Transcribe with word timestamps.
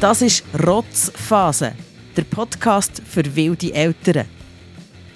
Das 0.00 0.20
ist 0.20 0.44
Rotzphase, 0.66 1.72
der 2.16 2.24
Podcast 2.24 3.00
für 3.06 3.24
wilde 3.36 3.72
Eltern. 3.72 4.26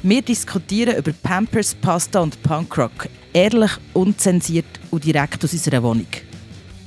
Wir 0.02 0.22
diskutieren 0.22 0.96
über 0.96 1.12
Pampers, 1.22 1.74
Pasta 1.74 2.20
und 2.20 2.40
Punkrock, 2.42 3.08
ehrlich, 3.32 3.72
unzensiert 3.92 4.66
und 4.90 5.04
direkt 5.04 5.44
aus 5.44 5.52
unserer 5.52 5.82
Wohnung. 5.82 6.06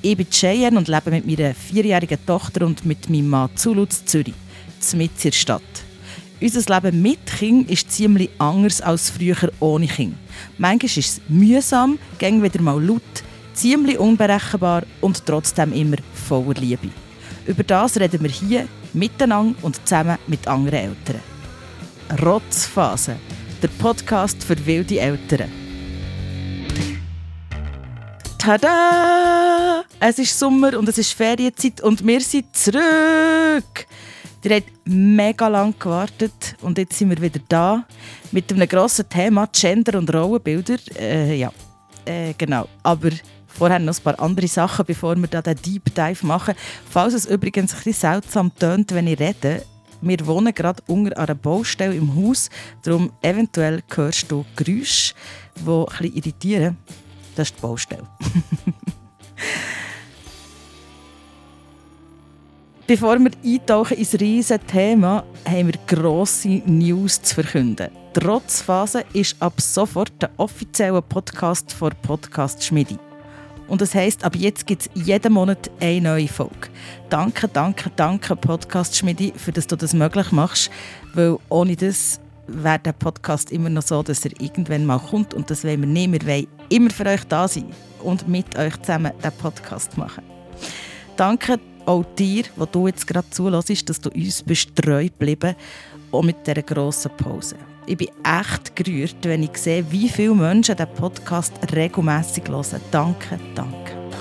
Ich 0.01 0.17
bin 0.17 0.29
Cheyenne 0.29 0.77
und 0.77 0.87
lebe 0.87 1.11
mit 1.11 1.27
meiner 1.27 1.53
vierjährigen 1.53 2.25
Tochter 2.25 2.65
und 2.65 2.85
mit 2.85 3.09
meinem 3.09 3.29
Mann 3.29 3.49
Zulutz 3.55 4.03
Zürich, 4.05 4.33
mitten 4.93 5.15
in 5.15 5.21
der 5.23 5.31
Stadt. 5.31 5.61
Unser 6.41 6.81
Leben 6.81 7.01
mit 7.01 7.25
Kind 7.25 7.69
ist 7.69 7.91
ziemlich 7.91 8.29
anders 8.39 8.81
als 8.81 9.11
früher 9.11 9.51
ohne 9.59 9.87
Kind. 9.87 10.15
Manchmal 10.57 10.85
ist 10.85 10.97
es 10.97 11.21
mühsam, 11.27 11.99
ging 12.17 12.41
wieder 12.41 12.61
mal 12.61 12.81
laut, 12.81 13.01
ziemlich 13.53 13.99
unberechenbar 13.99 14.83
und 15.01 15.23
trotzdem 15.25 15.73
immer 15.73 15.97
voller 16.13 16.59
Liebe. 16.59 16.89
Über 17.51 17.63
das 17.63 17.99
reden 17.99 18.23
wir 18.23 18.29
hier 18.29 18.65
miteinander 18.93 19.57
und 19.61 19.75
zusammen 19.85 20.17
mit 20.25 20.47
anderen 20.47 20.95
Eltern. 20.95 21.19
Rotzphase, 22.23 23.17
der 23.61 23.67
Podcast 23.67 24.41
für 24.41 24.65
wilde 24.65 24.97
Eltern. 24.97 25.51
Tada! 28.37 29.83
Es 29.99 30.17
ist 30.17 30.39
Sommer 30.39 30.79
und 30.79 30.87
es 30.87 30.97
ist 30.97 31.11
Ferienzeit 31.11 31.81
und 31.81 32.07
wir 32.07 32.21
sind 32.21 32.55
zurück. 32.55 33.85
Ihr 34.45 34.55
habt 34.55 34.71
mega 34.85 35.49
lang 35.49 35.75
gewartet 35.77 36.55
und 36.61 36.77
jetzt 36.77 36.97
sind 36.97 37.09
wir 37.09 37.21
wieder 37.21 37.41
da 37.49 37.85
mit 38.31 38.49
einem 38.53 38.69
grossen 38.69 39.09
Thema 39.09 39.49
Gender 39.51 39.99
und 39.99 40.13
Rollenbilder. 40.13 40.77
Äh, 40.97 41.35
ja, 41.35 41.51
äh, 42.05 42.33
genau. 42.37 42.69
Aber 42.81 43.09
vorher 43.57 43.79
noch 43.79 43.97
ein 43.97 44.03
paar 44.03 44.19
andere 44.19 44.47
Sachen, 44.47 44.85
bevor 44.85 45.15
wir 45.15 45.27
da 45.27 45.41
den 45.41 45.55
Deep 45.57 45.93
Dive 45.93 46.25
machen. 46.25 46.55
Falls 46.89 47.13
es 47.13 47.25
übrigens 47.25 47.73
ein 47.73 47.77
bisschen 47.77 47.93
seltsam 47.93 48.51
tönt, 48.55 48.93
wenn 48.93 49.07
ich 49.07 49.19
rede, 49.19 49.63
wir 50.01 50.25
wohnen 50.25 50.53
gerade 50.53 50.81
unter 50.87 51.17
einer 51.17 51.35
Baustelle 51.35 51.95
im 51.95 52.15
Haus, 52.15 52.49
darum 52.83 53.11
eventuell 53.21 53.83
hörst 53.93 54.31
du 54.31 54.45
Geräusche, 54.55 55.13
die 55.55 55.69
ein 55.69 55.85
bisschen 55.85 56.15
irritieren. 56.15 56.77
Das 57.35 57.49
ist 57.49 57.57
die 57.57 57.61
Baustelle. 57.61 58.07
Bevor 62.87 63.19
wir 63.19 63.31
eintauchen 63.43 63.97
ins 63.97 64.19
riesige 64.19 64.65
Thema, 64.65 65.23
haben 65.47 65.67
wir 65.67 65.79
grosse 65.87 66.61
News 66.65 67.21
zu 67.21 67.35
verkünden. 67.35 67.89
Trotzphase 68.13 69.05
ist 69.13 69.41
ab 69.41 69.61
sofort 69.61 70.11
der 70.21 70.31
offizielle 70.35 71.01
Podcast 71.01 71.71
von 71.71 71.91
Podcast 72.01 72.61
Schmidi. 72.61 72.97
Und 73.71 73.79
das 73.79 73.95
heisst, 73.95 74.25
ab 74.25 74.35
jetzt 74.35 74.67
gibt 74.67 74.81
es 74.81 74.89
jeden 74.95 75.31
Monat 75.31 75.71
eine 75.79 76.01
neue 76.01 76.27
Folge. 76.27 76.67
Danke, 77.09 77.47
danke, 77.47 77.89
danke 77.95 78.35
Podcast 78.35 78.97
Schmidi, 78.97 79.31
für 79.33 79.53
dass 79.53 79.65
du 79.65 79.77
das 79.77 79.93
möglich 79.93 80.33
machst, 80.33 80.69
weil 81.13 81.37
ohne 81.47 81.77
das 81.77 82.19
wäre 82.47 82.79
der 82.79 82.91
Podcast 82.91 83.49
immer 83.49 83.69
noch 83.69 83.83
so, 83.83 84.03
dass 84.03 84.25
er 84.25 84.31
irgendwann 84.41 84.85
mal 84.85 84.99
kommt 84.99 85.33
und 85.33 85.49
das 85.49 85.63
wollen 85.63 85.79
wir 85.79 85.87
nicht. 85.87 86.11
Wir 86.11 86.27
wollen 86.27 86.47
immer 86.67 86.89
für 86.89 87.05
euch 87.05 87.23
da 87.29 87.47
sein 87.47 87.71
und 88.03 88.27
mit 88.27 88.57
euch 88.57 88.75
zusammen 88.81 89.13
den 89.23 89.31
Podcast 89.31 89.97
machen. 89.97 90.25
Danke 91.15 91.57
auch 91.85 92.03
dir, 92.17 92.43
wo 92.57 92.65
du 92.65 92.87
jetzt 92.87 93.07
gerade 93.07 93.29
zulässt, 93.29 93.89
dass 93.89 94.01
du 94.01 94.09
uns 94.09 94.43
bist 94.43 94.75
treu 94.75 95.07
auch 96.11 96.23
mit 96.23 96.45
dieser 96.45 96.61
grossen 96.61 97.11
Pause. 97.15 97.55
Ich 97.87 97.97
bin 97.97 98.09
echt 98.23 98.75
gerührt, 98.75 99.15
wenn 99.23 99.43
ich 99.43 99.57
sehe, 99.57 99.91
wie 99.91 100.07
viele 100.07 100.35
Menschen 100.35 100.75
diesen 100.75 100.93
Podcast 100.93 101.53
regelmässig 101.73 102.47
hören. 102.47 102.81
Danke, 102.91 103.39
danke, 103.55 103.93
danke. 103.93 104.11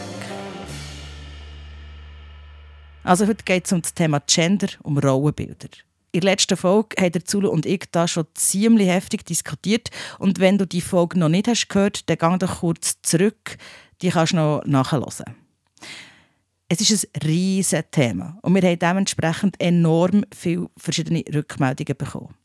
Also 3.04 3.26
heute 3.26 3.44
geht 3.44 3.66
es 3.66 3.72
um 3.72 3.82
das 3.82 3.92
Thema 3.92 4.20
Gender, 4.26 4.68
um 4.82 4.96
Rollenbilder. 4.96 5.68
In 6.12 6.22
der 6.22 6.30
letzten 6.30 6.56
Folge 6.56 6.96
haben 7.00 7.24
Zulu 7.24 7.48
und 7.48 7.66
ich 7.66 7.84
da 7.92 8.08
schon 8.08 8.26
ziemlich 8.34 8.88
heftig 8.88 9.24
diskutiert. 9.26 9.90
Und 10.18 10.40
wenn 10.40 10.58
du 10.58 10.66
die 10.66 10.80
Folge 10.80 11.18
noch 11.18 11.28
nicht 11.28 11.46
hast 11.46 11.68
gehört, 11.68 12.08
dann 12.08 12.18
geh 12.18 12.38
doch 12.38 12.60
kurz 12.60 13.00
zurück. 13.02 13.58
Die 14.02 14.08
kannst 14.08 14.32
du 14.32 14.36
noch 14.36 14.64
nachhören. 14.64 15.36
Es 16.68 16.80
ist 16.80 17.08
ein 17.14 17.22
riesiges 17.22 17.84
Thema 17.90 18.38
und 18.42 18.54
wir 18.54 18.62
haben 18.62 18.78
dementsprechend 18.78 19.60
enorm 19.60 20.24
viele 20.32 20.70
verschiedene 20.76 21.24
Rückmeldungen 21.32 21.96
bekommen. 21.96 22.39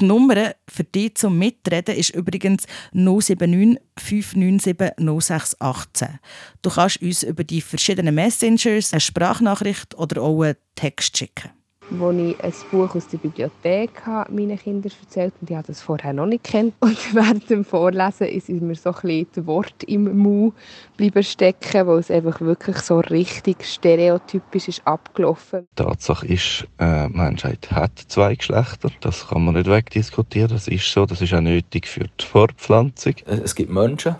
Die 0.00 0.06
Nummer 0.06 0.54
für 0.68 0.84
dich 0.84 1.16
zum 1.16 1.38
Mitreden 1.38 1.96
ist 1.96 2.10
übrigens 2.10 2.64
079 2.92 3.82
597 3.98 4.96
0618. 4.96 6.20
Du 6.62 6.70
kannst 6.70 7.02
uns 7.02 7.22
über 7.24 7.42
die 7.42 7.60
verschiedenen 7.60 8.14
Messengers 8.14 8.92
eine 8.92 9.00
Sprachnachricht 9.00 9.96
oder 9.96 10.22
auch 10.22 10.42
einen 10.42 10.56
Text 10.76 11.18
schicken 11.18 11.57
wo 11.90 12.10
ich 12.10 12.42
ein 12.42 12.52
Buch 12.70 12.94
aus 12.94 13.08
der 13.08 13.18
Bibliothek 13.18 14.06
habe, 14.06 14.32
meinen 14.32 14.58
Kindern 14.58 14.92
erzählt 15.00 15.32
und 15.40 15.50
ich 15.50 15.56
habe 15.56 15.66
das 15.66 15.80
vorher 15.80 16.12
noch 16.12 16.26
nicht 16.26 16.44
kennt. 16.44 16.74
Und 16.80 17.14
während 17.14 17.48
dem 17.50 17.64
Vorlesen 17.64 18.28
ist 18.28 18.48
mir 18.48 18.74
so 18.74 18.90
ein 18.90 19.00
bisschen 19.02 19.26
das 19.34 19.46
Wort 19.46 19.84
im 19.84 20.16
Mund 20.18 20.54
bleiben 20.96 21.22
stecken, 21.22 21.86
weil 21.86 21.98
es 21.98 22.10
einfach 22.10 22.40
wirklich 22.40 22.78
so 22.78 23.00
richtig 23.00 23.64
stereotypisch 23.64 24.68
ist 24.68 24.86
abgelaufen. 24.86 25.66
Tatsache 25.76 26.26
ist, 26.26 26.66
äh, 26.78 27.08
Menschheit 27.08 27.70
hat 27.70 27.92
zwei 28.08 28.34
Geschlechter. 28.34 28.90
Das 29.00 29.28
kann 29.28 29.44
man 29.44 29.54
nicht 29.54 29.68
wegdiskutieren. 29.68 30.50
Das 30.50 30.68
ist 30.68 30.90
so. 30.92 31.06
Das 31.06 31.20
ist 31.20 31.32
auch 31.34 31.40
nötig 31.40 31.86
für 31.86 32.04
die 32.20 32.24
Fortpflanzung. 32.24 33.14
Äh, 33.26 33.40
es 33.44 33.54
gibt 33.54 33.70
Menschen, 33.70 34.16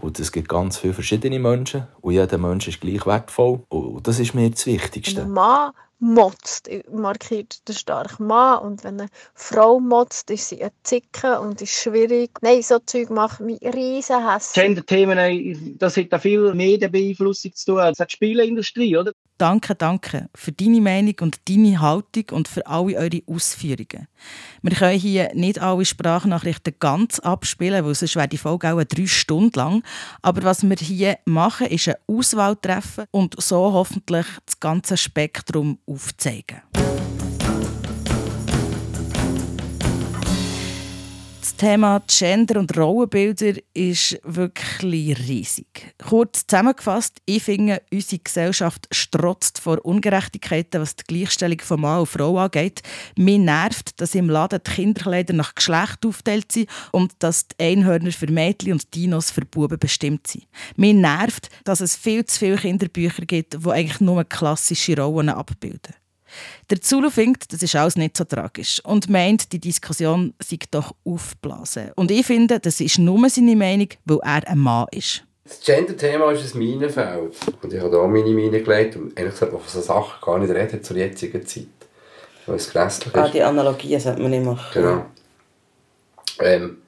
und 0.00 0.20
es 0.20 0.30
gibt 0.30 0.48
ganz 0.48 0.78
viele 0.78 0.94
verschiedene 0.94 1.38
Menschen. 1.38 1.88
Und 2.00 2.12
jeder 2.12 2.38
Mensch 2.38 2.68
ist 2.68 2.80
gleich 2.80 3.04
wertvoll. 3.06 3.60
Und 3.68 4.06
das 4.06 4.20
ist 4.20 4.34
mir 4.34 4.48
das 4.48 4.64
Wichtigste. 4.66 5.22
Ein 5.22 5.30
Mann 5.30 5.72
motzt, 5.98 6.70
markiert 6.90 7.66
der 7.68 7.72
starke 7.72 8.22
Mann. 8.22 8.60
Und 8.60 8.84
wenn 8.84 9.00
eine 9.00 9.10
Frau 9.34 9.80
motzt, 9.80 10.30
ist 10.30 10.48
sie 10.48 10.62
ein 10.62 10.70
Zicke 10.82 11.40
und 11.40 11.60
ist 11.60 11.72
schwierig. 11.72 12.30
Nein, 12.40 12.62
so 12.62 12.78
Zeug 12.78 13.10
macht 13.10 13.40
mich 13.40 13.60
riesen. 13.62 14.16
Gender-Themen, 14.54 15.76
das 15.78 15.96
hat 15.96 16.12
da 16.12 16.18
viel 16.18 16.54
Medienbeeinflussung 16.54 17.54
zu 17.54 17.66
tun. 17.66 17.76
Das 17.78 17.98
hat 17.98 18.10
die 18.10 18.16
Spieleindustrie, 18.16 18.96
oder? 18.96 19.12
Danke, 19.38 19.76
danke 19.76 20.28
für 20.34 20.50
deine 20.50 20.80
Meinung 20.80 21.14
und 21.20 21.48
deine 21.48 21.80
Haltung 21.80 22.24
und 22.32 22.48
für 22.48 22.66
alle 22.66 22.96
eure 22.96 23.22
Ausführungen. 23.28 24.08
Wir 24.62 24.74
können 24.76 24.98
hier 24.98 25.30
nicht 25.32 25.60
alle 25.60 25.84
Sprachnachrichten 25.84 26.74
ganz 26.80 27.20
abspielen, 27.20 27.84
weil 27.84 27.94
sonst 27.94 28.16
wäre 28.16 28.26
die 28.26 28.36
Folge 28.36 28.74
auch 28.74 28.82
drei 28.82 29.06
Stunden 29.06 29.52
lang. 29.54 29.84
Aber 30.22 30.42
was 30.42 30.68
wir 30.68 30.76
hier 30.76 31.18
machen, 31.24 31.68
ist 31.68 31.86
eine 31.86 31.98
Auswahl 32.08 32.56
treffen 32.56 33.04
und 33.12 33.40
so 33.40 33.72
hoffentlich 33.72 34.26
das 34.44 34.58
ganze 34.58 34.96
Spektrum 34.96 35.78
aufzeigen. 35.86 36.62
Thema 41.58 42.00
Gender 42.06 42.60
und 42.60 42.78
Rollenbilder 42.78 43.60
ist 43.74 44.20
wirklich 44.22 45.18
riesig. 45.28 45.92
Kurz 46.08 46.46
zusammengefasst, 46.46 47.18
ich 47.26 47.42
finde, 47.42 47.82
unsere 47.92 48.22
Gesellschaft 48.22 48.86
strotzt 48.92 49.58
vor 49.58 49.84
Ungerechtigkeiten, 49.84 50.80
was 50.80 50.94
die 50.94 51.02
Gleichstellung 51.08 51.58
von 51.60 51.80
Mann 51.80 51.98
und 51.98 52.06
Frau 52.06 52.38
angeht. 52.38 52.82
Mir 53.16 53.40
nervt, 53.40 54.00
dass 54.00 54.14
im 54.14 54.30
Laden 54.30 54.60
die 54.64 54.70
Kinderkleider 54.70 55.34
nach 55.34 55.56
Geschlecht 55.56 56.06
aufgeteilt 56.06 56.52
sind 56.52 56.70
und 56.92 57.12
dass 57.18 57.48
die 57.48 57.64
Einhörner 57.64 58.12
für 58.12 58.30
Mädchen 58.30 58.74
und 58.74 58.94
Dinos 58.94 59.32
für 59.32 59.44
Buben 59.44 59.80
bestimmt 59.80 60.28
sind. 60.28 60.46
Mir 60.76 60.94
nervt, 60.94 61.50
dass 61.64 61.80
es 61.80 61.96
viel 61.96 62.24
zu 62.24 62.38
viele 62.38 62.56
Kinderbücher 62.56 63.26
gibt, 63.26 63.64
die 63.64 63.68
eigentlich 63.68 64.00
nur 64.00 64.22
klassische 64.22 64.96
Rollen 64.96 65.28
abbilden. 65.28 65.97
Der 66.70 66.80
Zulu 66.80 67.10
findet, 67.10 67.52
das 67.52 67.62
ist 67.62 67.76
alles 67.76 67.96
nicht 67.96 68.16
so 68.16 68.24
tragisch 68.24 68.80
und 68.84 69.08
meint, 69.08 69.52
die 69.52 69.60
Diskussion 69.60 70.34
sei 70.42 70.58
doch 70.70 70.94
aufblasen. 71.04 71.92
Und 71.96 72.10
ich 72.10 72.26
finde, 72.26 72.60
das 72.60 72.80
ist 72.80 72.98
nur 72.98 73.28
seine 73.30 73.56
Meinung, 73.56 73.88
weil 74.04 74.18
er 74.22 74.48
ein 74.48 74.58
Mann 74.58 74.86
ist. 74.90 75.24
Das 75.44 75.60
Gender-Thema 75.60 76.30
ist 76.32 76.54
ein 76.54 76.58
Minenfeld. 76.58 77.34
Und 77.62 77.72
ich 77.72 77.80
habe 77.80 77.90
da 77.90 77.98
auch 77.98 78.08
meine 78.08 78.30
Mine 78.30 78.62
gelegt 78.62 78.96
und 78.96 79.18
ehrlich 79.18 79.32
gesagt, 79.32 79.52
von 79.52 79.60
so 79.66 79.80
Sachen 79.80 80.20
gar 80.20 80.38
nicht 80.38 80.50
reden 80.52 80.82
zur 80.82 80.96
jetzigen 80.96 81.46
Zeit. 81.46 81.66
Weil 82.46 82.56
es 82.56 82.70
grässlich 82.70 83.14
ah, 83.14 83.22
ist. 83.22 83.28
Ah, 83.28 83.32
die 83.32 83.42
Analogien 83.42 83.98
sollte 83.98 84.20
man 84.20 84.30
nicht 84.30 84.44
machen. 84.44 84.70
Genau. 84.74 85.06
Ähm, 86.40 86.78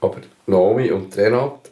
aber 0.00 0.18
Naomi 0.46 0.92
und 0.92 1.16
Renat 1.16 1.70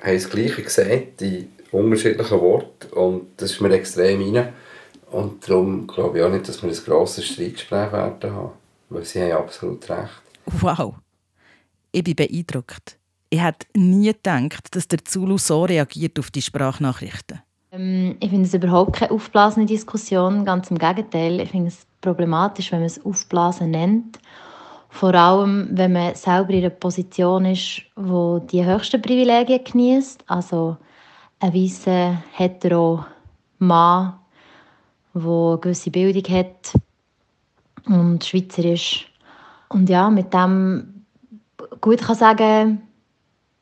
haben 0.00 0.14
das 0.14 0.30
Gleiche 0.30 0.62
gesagt, 0.62 1.20
die 1.20 1.48
unterschiedlichen 1.72 2.40
Worte. 2.40 2.88
Und 2.92 3.28
das 3.36 3.52
ist 3.52 3.60
mir 3.60 3.72
extrem 3.72 4.34
rein. 4.34 4.52
Und 5.10 5.48
darum 5.48 5.86
glaube 5.86 6.18
ich 6.18 6.24
auch 6.24 6.30
nicht, 6.30 6.48
dass 6.48 6.62
wir 6.62 6.70
ein 6.70 6.76
grosses 6.76 7.26
Streitgespräch 7.26 7.92
werden 7.92 8.32
haben. 8.32 8.50
Weil 8.90 9.04
sie 9.04 9.22
haben 9.22 9.42
absolut 9.42 9.88
recht. 9.88 10.22
Wow. 10.60 10.94
Ich 11.92 12.04
bin 12.04 12.16
beeindruckt. 12.16 12.98
Ich 13.30 13.42
hätte 13.42 13.66
nie 13.74 14.12
gedacht, 14.12 14.74
dass 14.74 14.88
der 14.88 15.04
Zulu 15.04 15.38
so 15.38 15.64
reagiert 15.64 16.18
auf 16.18 16.30
die 16.30 16.42
Sprachnachrichten. 16.42 17.40
Ähm, 17.72 18.16
ich 18.20 18.30
finde 18.30 18.46
es 18.46 18.54
überhaupt 18.54 18.96
keine 18.96 19.10
aufblasene 19.10 19.66
Diskussion. 19.66 20.44
Ganz 20.44 20.70
im 20.70 20.78
Gegenteil. 20.78 21.40
Ich 21.40 21.50
finde 21.50 21.68
es 21.68 21.86
problematisch, 22.00 22.72
wenn 22.72 22.80
man 22.80 22.86
es 22.86 23.04
Aufblasen 23.04 23.70
nennt. 23.70 24.18
Vor 24.90 25.14
allem, 25.14 25.68
wenn 25.72 25.92
man 25.92 26.14
selber 26.14 26.50
in 26.50 26.60
einer 26.60 26.70
Position 26.70 27.44
ist, 27.44 27.82
wo 27.94 28.38
die 28.38 28.64
höchsten 28.64 29.02
Privilegien 29.02 29.62
genießt. 29.62 30.24
Also 30.26 30.78
ein 31.40 31.54
weißer 31.54 32.22
hetero 32.32 33.04
Mann 33.58 34.14
wo 35.14 35.52
eine 35.52 35.58
gewisse 35.58 35.90
Bildung 35.90 36.24
hat 36.34 36.74
und 37.86 38.24
Schweizer 38.24 38.64
ist. 38.64 39.06
Und 39.68 39.88
ja, 39.88 40.10
mit 40.10 40.32
dem 40.32 41.04
gut 41.80 42.00
kann 42.00 42.16
sagen, 42.16 42.82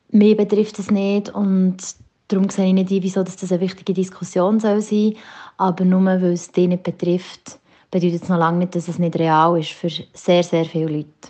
mir 0.09 0.37
betrifft 0.37 0.79
es 0.79 0.91
nicht 0.91 1.29
und 1.29 1.77
darum 2.27 2.49
sehe 2.49 2.67
ich 2.67 2.73
nicht 2.73 2.91
ein, 2.91 3.03
wieso 3.03 3.23
das 3.23 3.51
eine 3.51 3.61
wichtige 3.61 3.93
Diskussion 3.93 4.59
soll 4.59 4.81
sein 4.81 5.15
Aber 5.57 5.85
nur 5.85 6.05
weil 6.05 6.23
es 6.33 6.51
dich 6.51 6.67
nicht 6.67 6.83
betrifft, 6.83 7.59
bedeutet 7.91 8.23
es 8.23 8.29
noch 8.29 8.37
lange 8.37 8.59
nicht, 8.59 8.75
dass 8.75 8.87
es 8.87 8.99
nicht 8.99 9.17
real 9.17 9.59
ist 9.59 9.71
für 9.71 9.89
sehr, 10.13 10.43
sehr 10.43 10.65
viele 10.65 10.97
Leute. 10.97 11.29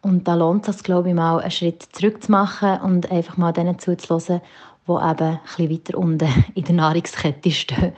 Und 0.00 0.26
da 0.26 0.34
lohnt 0.34 0.66
es 0.68 0.76
sich, 0.76 0.84
glaube 0.84 1.10
ich, 1.10 1.14
mal 1.14 1.38
einen 1.38 1.50
Schritt 1.50 1.82
zurück 1.92 2.22
zu 2.22 2.32
machen 2.32 2.80
und 2.80 3.10
einfach 3.10 3.36
mal 3.36 3.52
denen 3.52 3.78
zuzuhören, 3.78 4.40
die 4.88 4.92
eben 4.92 5.00
ein 5.00 5.40
bisschen 5.44 5.70
weiter 5.70 5.98
unten 5.98 6.28
in 6.54 6.64
der 6.64 6.74
Nahrungskette 6.74 7.50
stehen. 7.50 7.92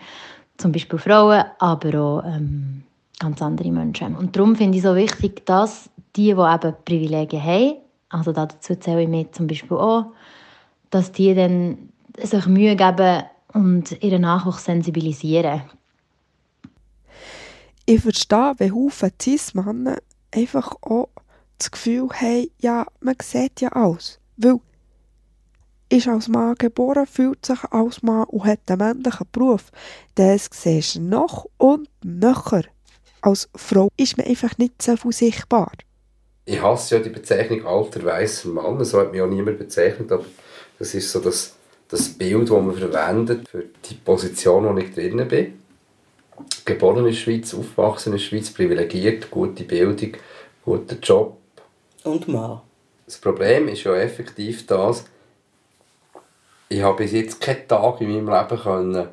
Zum 0.57 0.73
Beispiel 0.73 0.99
Frauen, 0.99 1.45
aber 1.59 2.01
auch 2.01 2.25
ähm, 2.25 2.85
ganz 3.19 3.43
andere 3.43 3.71
Menschen. 3.71 4.17
Und 4.17 4.37
darum 4.37 4.57
finde 4.57 4.79
ich 4.79 4.85
es 4.85 4.91
so 4.91 4.97
wichtig, 4.97 5.45
dass 5.47 5.91
die, 6.17 6.27
die 6.27 6.31
eben 6.31 6.75
Privilegien 6.85 7.43
haben, 7.43 7.75
also 8.09 8.33
dazu 8.33 8.77
zähle 8.77 9.03
ich 9.03 9.09
mir 9.09 9.31
zum 9.33 9.47
Beispiel 9.47 9.77
auch, 9.77 10.07
dass 10.91 11.11
die 11.11 11.35
dann 11.35 11.89
sich 12.17 12.47
Mühe 12.47 12.77
geben 12.77 13.25
und 13.53 14.03
ihren 14.03 14.23
Nachwuchs 14.23 14.65
sensibilisieren. 14.65 15.63
Ich 17.87 18.01
verstehe, 18.01 18.55
wenn 18.59 18.75
Haufen 18.75 19.11
Cis-Männer 19.21 19.97
einfach 20.33 20.73
auch 20.83 21.09
das 21.59 21.71
Gefühl 21.71 22.09
haben, 22.11 22.47
ja, 22.61 22.87
man 23.01 23.17
sieht 23.21 23.61
ja 23.61 23.69
alles. 23.71 24.21
Weil 24.37 24.61
ist 25.95 26.09
als 26.09 26.29
Mann 26.29 26.57
geboren, 26.57 27.07
fühlt 27.07 27.47
sich 27.47 27.63
als 27.71 28.03
Mann 28.03 28.25
und 28.25 28.45
hat 28.45 28.61
einen 28.69 28.79
männlichen 28.79 29.27
Beruf, 29.31 29.71
das 30.17 30.49
siehst 30.53 30.97
du 30.97 31.01
noch 31.01 31.47
und 31.57 31.89
nöcher. 32.03 32.63
Als 33.21 33.49
Frau 33.55 33.89
ist 33.97 34.19
man 34.19 34.27
einfach 34.27 34.59
nicht 34.59 34.83
so 34.83 34.97
viel 34.97 35.13
sichtbar. 35.13 35.73
Ich 36.45 36.61
hasse 36.61 36.97
ja 36.97 37.03
die 37.03 37.11
Bezeichnung 37.11 37.65
alter 37.65 38.05
weißer 38.05 38.49
Mann, 38.49 38.85
so 38.85 39.01
hat 39.01 39.13
mich 39.13 39.23
auch 39.23 39.29
niemand 39.29 39.59
bezeichnet, 39.59 40.13
aber 40.13 40.25
das 40.79 40.95
ist 40.95 41.11
so 41.11 41.21
das, 41.21 41.55
das 41.89 42.09
Bild, 42.09 42.51
das 42.51 42.63
man 42.63 42.75
verwendet 42.75 43.49
für 43.49 43.65
die 43.89 43.95
Position, 43.95 44.65
wo 44.65 44.77
ich 44.79 44.93
drin 44.93 45.27
bin. 45.29 45.63
Geboren 46.65 46.99
in 46.99 47.05
der 47.07 47.13
Schweiz, 47.13 47.55
aufgewachsen 47.55 48.13
in 48.13 48.19
der 48.19 48.25
Schweiz, 48.25 48.51
privilegiert, 48.51 49.31
gute 49.31 49.65
Bildung, 49.65 50.17
guter 50.65 50.97
Job. 51.01 51.39
Und 52.03 52.29
Mann. 52.29 52.61
Das 53.07 53.17
Problem 53.19 53.69
ist 53.69 53.85
ja 53.85 53.95
effektiv 53.95 54.67
das, 54.67 55.05
ich 56.69 56.83
habe 56.83 56.97
bis 56.97 57.13
jetzt 57.13 57.41
keinen 57.41 57.69
Tag 57.69 58.01
in 58.01 58.11
meinem 58.11 58.29
Leben 58.29 58.63
können 58.63 59.09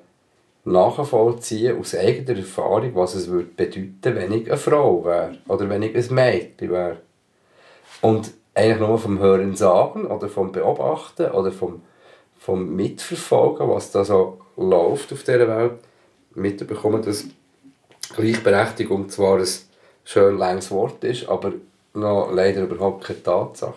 nachvollziehen 0.63 1.79
aus 1.79 1.95
eigener 1.95 2.37
Erfahrung, 2.37 2.95
was 2.95 3.15
es 3.15 3.27
würde 3.27 3.49
bedeuten, 3.55 4.15
wenn 4.15 4.31
ich 4.31 4.47
eine 4.47 4.57
Frau 4.57 5.03
wäre 5.03 5.37
oder 5.47 5.67
wenn 5.69 5.81
ich 5.81 5.95
ein 5.95 6.13
Mädchen 6.13 6.71
wäre. 6.71 6.97
Und 8.01 8.31
eigentlich 8.53 8.79
nur 8.79 8.99
vom 8.99 9.19
Hören 9.19 9.55
sagen 9.55 10.05
oder 10.05 10.27
vom 10.27 10.51
Beobachten 10.51 11.31
oder 11.31 11.51
vom, 11.51 11.81
vom 12.37 12.75
Mitverfolgen, 12.75 13.69
was 13.69 13.91
da 13.91 14.03
so 14.03 14.39
läuft 14.57 15.13
auf 15.13 15.23
dieser 15.23 15.47
Welt, 15.47 15.79
mitbekommen, 16.35 17.01
dass 17.01 17.25
Gleichberechtigung 18.15 19.09
zwar 19.09 19.39
ein 19.39 19.47
schön 20.03 20.37
langes 20.37 20.71
Wort 20.71 21.03
ist, 21.03 21.27
aber 21.27 21.53
noch 21.93 22.31
leider 22.31 22.63
überhaupt 22.63 23.05
keine 23.05 23.23
Tatsache. 23.23 23.73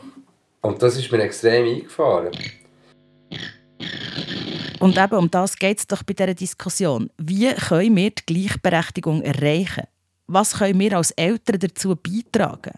Und 0.61 0.83
das 0.83 0.97
ist 0.97 1.11
mir 1.13 1.23
extrem 1.23 1.67
eingefahren. 1.67 2.31
Und 4.85 4.99
eben 4.99 5.15
um 5.17 5.31
das 5.31 5.57
geht 5.57 5.79
es 5.79 5.87
doch 5.87 6.03
bei 6.03 6.13
dieser 6.13 6.35
Diskussion. 6.35 7.09
Wie 7.17 7.55
können 7.55 7.97
wir 7.97 8.11
die 8.11 8.27
Gleichberechtigung 8.27 9.23
erreichen? 9.23 9.85
Was 10.27 10.59
können 10.59 10.79
wir 10.79 10.99
als 10.99 11.11
Eltern 11.13 11.59
dazu 11.59 11.97
beitragen? 11.97 12.75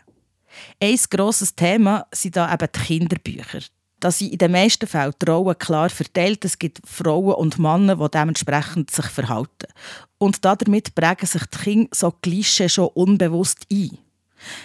Ein 0.81 1.01
grosses 1.11 1.57
Thema 1.57 2.07
sind 2.13 2.37
da 2.37 2.55
eben 2.55 2.69
die 2.73 2.81
Kinderbücher. 2.81 3.59
Da 3.99 4.13
sind 4.13 4.31
in 4.31 4.39
den 4.39 4.53
meisten 4.53 4.87
Fällen 4.87 5.15
die 5.21 5.29
Rollen 5.29 5.59
klar 5.59 5.91
verteilt. 5.91 6.45
Es 6.45 6.61
gibt 6.61 6.81
Frauen 6.87 7.35
und 7.35 7.59
Männer, 7.59 7.97
die 7.97 8.09
dementsprechend 8.09 8.93
sich 8.93 9.07
verhalten. 9.07 9.67
Und 10.19 10.45
damit 10.45 10.95
prägen 10.95 11.27
sich 11.27 11.43
die 11.47 11.59
Kinder 11.59 11.89
so 11.93 12.13
Klischee 12.13 12.69
schon 12.69 12.91
unbewusst 12.95 13.67
ein. 13.73 13.99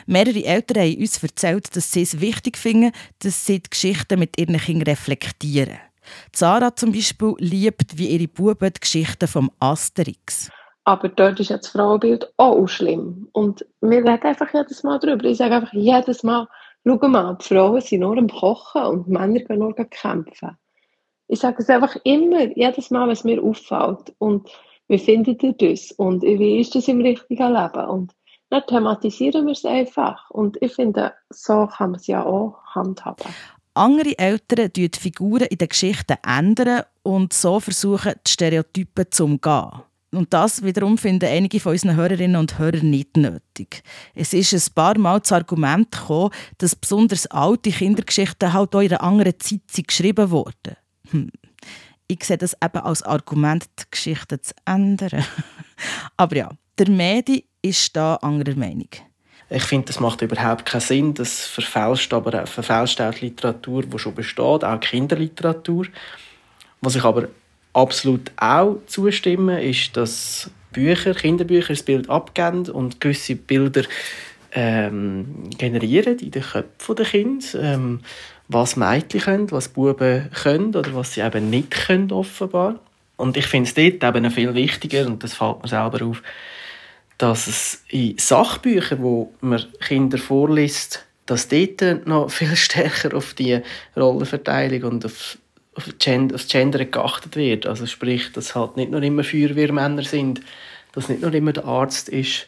Mehrere 0.05 0.45
Eltern 0.45 0.83
haben 0.83 0.97
uns 0.97 1.23
erzählt, 1.23 1.75
dass 1.75 1.91
sie 1.91 2.03
es 2.03 2.21
wichtig 2.21 2.55
finden, 2.55 2.91
dass 3.17 3.47
sie 3.47 3.61
die 3.61 3.69
Geschichten 3.71 4.19
mit 4.19 4.39
ihren 4.39 4.59
Kindern 4.59 4.89
reflektieren. 4.89 5.79
Sarah 6.33 6.75
zum 6.75 6.91
Beispiel 6.91 7.33
liebt 7.37 7.97
wie 7.97 8.07
ihre 8.07 8.27
Buben 8.27 8.71
die 8.73 8.79
Geschichten 8.79 9.27
vom 9.27 9.51
Asterix. 9.59 10.49
Aber 10.83 11.09
dort 11.09 11.39
ist 11.39 11.49
ja 11.49 11.57
das 11.57 11.67
Frauenbild 11.67 12.31
auch 12.37 12.67
schlimm. 12.67 13.27
Und 13.33 13.65
wir 13.81 13.99
reden 13.99 14.23
einfach 14.23 14.53
jedes 14.53 14.83
Mal 14.83 14.99
darüber. 14.99 15.25
Ich 15.25 15.37
sage 15.37 15.55
einfach 15.55 15.73
jedes 15.73 16.23
Mal, 16.23 16.47
schau 16.85 17.07
mal, 17.07 17.37
die 17.39 17.47
Frauen 17.47 17.81
sind 17.81 17.99
nur 17.99 18.17
am 18.17 18.27
Kochen 18.27 18.83
und 18.83 19.07
die 19.07 19.11
Männer 19.11 19.39
gehen 19.39 19.59
nur 19.59 19.75
kämpfen. 19.75 20.57
Ich 21.27 21.39
sage 21.39 21.57
es 21.59 21.69
einfach 21.69 21.95
immer, 22.03 22.47
jedes 22.57 22.89
Mal, 22.89 23.05
wenn 23.05 23.13
es 23.13 23.23
mir 23.23 23.41
auffällt. 23.41 24.13
Und 24.17 24.49
wie 24.87 24.97
findet 24.97 25.43
ihr 25.43 25.53
das? 25.53 25.91
Und 25.91 26.23
wie 26.23 26.59
ist 26.59 26.75
das 26.75 26.87
im 26.87 27.01
richtigen 27.01 27.53
Leben? 27.53 27.85
Und 27.85 28.13
dann 28.49 28.65
thematisieren 28.67 29.45
wir 29.45 29.53
es 29.53 29.63
einfach. 29.63 30.29
Und 30.29 30.61
ich 30.61 30.73
finde, 30.73 31.13
so 31.29 31.67
kann 31.67 31.91
man 31.91 31.99
es 31.99 32.07
ja 32.07 32.25
auch 32.25 32.57
handhaben. 32.65 33.33
Andere 33.73 34.17
Eltern 34.17 34.69
ändern 34.69 34.89
die 34.91 34.99
Figuren 34.99 35.47
in 35.47 35.57
den 35.57 35.69
Geschichten 35.69 36.17
ändern 36.25 36.83
und 37.03 37.31
so 37.33 37.59
versuchen, 37.59 38.13
die 38.27 38.31
Stereotypen 38.31 39.05
zu 39.09 39.25
umgehen. 39.25 39.83
Und 40.13 40.33
das 40.33 40.61
wiederum 40.61 40.97
finden 40.97 41.29
einige 41.29 41.61
von 41.61 41.71
unseren 41.71 41.95
Hörerinnen 41.95 42.35
und 42.35 42.59
Hörern 42.59 42.89
nicht 42.89 43.15
nötig. 43.15 43.81
Es 44.13 44.33
ist 44.33 44.53
ein 44.53 44.73
paar 44.73 44.97
Mal 44.97 45.21
das 45.21 45.31
Argument 45.31 45.89
gekommen, 45.89 46.31
dass 46.57 46.75
besonders 46.75 47.27
alte 47.27 47.71
Kindergeschichten 47.71 48.51
halt 48.51 48.75
auch 48.75 48.81
in 48.81 48.91
einer 48.91 49.03
anderen 49.03 49.39
Zeit 49.39 49.87
geschrieben 49.87 50.29
wurden. 50.29 50.75
Hm. 51.11 51.31
Ich 52.07 52.25
sehe 52.25 52.37
das 52.37 52.57
eben 52.61 52.83
als 52.83 53.03
Argument, 53.03 53.69
die 53.79 53.83
Geschichten 53.89 54.41
zu 54.41 54.53
ändern. 54.65 55.23
Aber 56.17 56.35
ja, 56.35 56.49
der 56.77 56.89
Medi 56.89 57.45
ist 57.61 57.95
da 57.95 58.15
anderer 58.15 58.57
Meinung. 58.57 58.89
Ich 59.53 59.63
finde, 59.63 59.87
das 59.87 59.99
macht 59.99 60.21
überhaupt 60.21 60.65
keinen 60.65 60.81
Sinn. 60.81 61.13
Das 61.13 61.45
verfälscht 61.45 62.13
aber 62.13 62.45
verfälscht 62.45 63.01
auch 63.01 63.13
die 63.13 63.25
Literatur, 63.25 63.83
die 63.83 63.99
schon 63.99 64.15
besteht, 64.15 64.63
auch 64.63 64.79
Kinderliteratur. 64.79 65.87
Was 66.79 66.95
ich 66.95 67.03
aber 67.03 67.27
absolut 67.73 68.31
auch 68.37 68.77
zustimme, 68.87 69.61
ist, 69.61 69.97
dass 69.97 70.49
Bücher, 70.71 71.13
Kinderbücher 71.13 71.73
das 71.73 71.83
Bild 71.83 72.09
abgeben 72.09 72.69
und 72.69 73.01
gewisse 73.01 73.35
Bilder 73.35 73.83
ähm, 74.53 75.49
generieren 75.57 76.17
in 76.19 76.31
den 76.31 76.43
Köpfen 76.43 76.95
der 76.95 77.05
Kinder. 77.05 77.45
Ähm, 77.55 77.99
was 78.47 78.77
Mädchen 78.77 79.21
können, 79.21 79.51
was 79.51 79.67
Buben 79.67 80.29
können 80.31 80.75
oder 80.75 80.95
was 80.95 81.13
sie 81.13 81.21
eben 81.21 81.49
nicht 81.49 81.71
können, 81.71 82.11
offenbar. 82.11 82.79
Und 83.17 83.37
ich 83.37 83.47
finde 83.47 83.69
es 83.69 83.73
dort 83.73 84.15
eben 84.15 84.31
viel 84.31 84.53
wichtiger, 84.53 85.07
und 85.07 85.23
das 85.23 85.33
fällt 85.33 85.61
mir 85.61 85.67
selber 85.67 86.05
auf, 86.05 86.21
dass 87.21 87.45
es 87.45 87.83
in 87.89 88.17
Sachbüchern, 88.17 89.03
wo 89.03 89.31
man 89.41 89.63
Kinder 89.79 90.17
vorliest, 90.17 91.05
dass 91.27 91.47
dort 91.47 92.07
noch 92.07 92.31
viel 92.31 92.55
stärker 92.55 93.15
auf 93.15 93.35
die 93.35 93.61
Rollenverteilung 93.95 94.91
und 94.91 95.05
auf, 95.05 95.37
auf, 95.75 95.85
Gender, 95.99 96.35
auf 96.35 96.47
Gender 96.47 96.83
geachtet 96.83 97.35
wird. 97.35 97.67
Also 97.67 97.85
sprich, 97.85 98.31
dass 98.31 98.55
halt 98.55 98.75
nicht 98.75 98.91
nur 98.91 99.03
immer 99.03 99.23
Feuerwehrmänner 99.23 100.01
sind, 100.01 100.41
dass 100.93 101.09
nicht 101.09 101.21
nur 101.21 101.31
immer 101.33 101.53
der 101.53 101.65
Arzt 101.65 102.09
ist, 102.09 102.47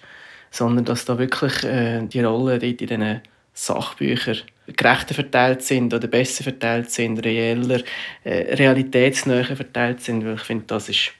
sondern 0.50 0.86
dass 0.86 1.06
da 1.06 1.20
wirklich 1.20 1.63
äh, 1.63 2.01
die 2.08 2.22
Rollen 2.22 2.60
dort 2.60 2.63
in 2.63 2.88
diesen 2.88 3.22
Sachbüchern 3.53 4.39
gerechter 4.75 5.13
verteilt 5.13 5.62
sind 5.62 5.94
oder 5.94 6.08
besser 6.08 6.44
verteilt 6.44 6.89
sind, 6.89 7.24
reeller, 7.24 7.82
äh, 8.24 8.56
realitätsnäher 8.56 9.56
verteilt 9.56 10.01
sind. 10.01 10.25
Weil 10.25 10.36
ich 10.36 10.42
finde, 10.42 10.65
das 10.65 10.89
ist 10.89 11.12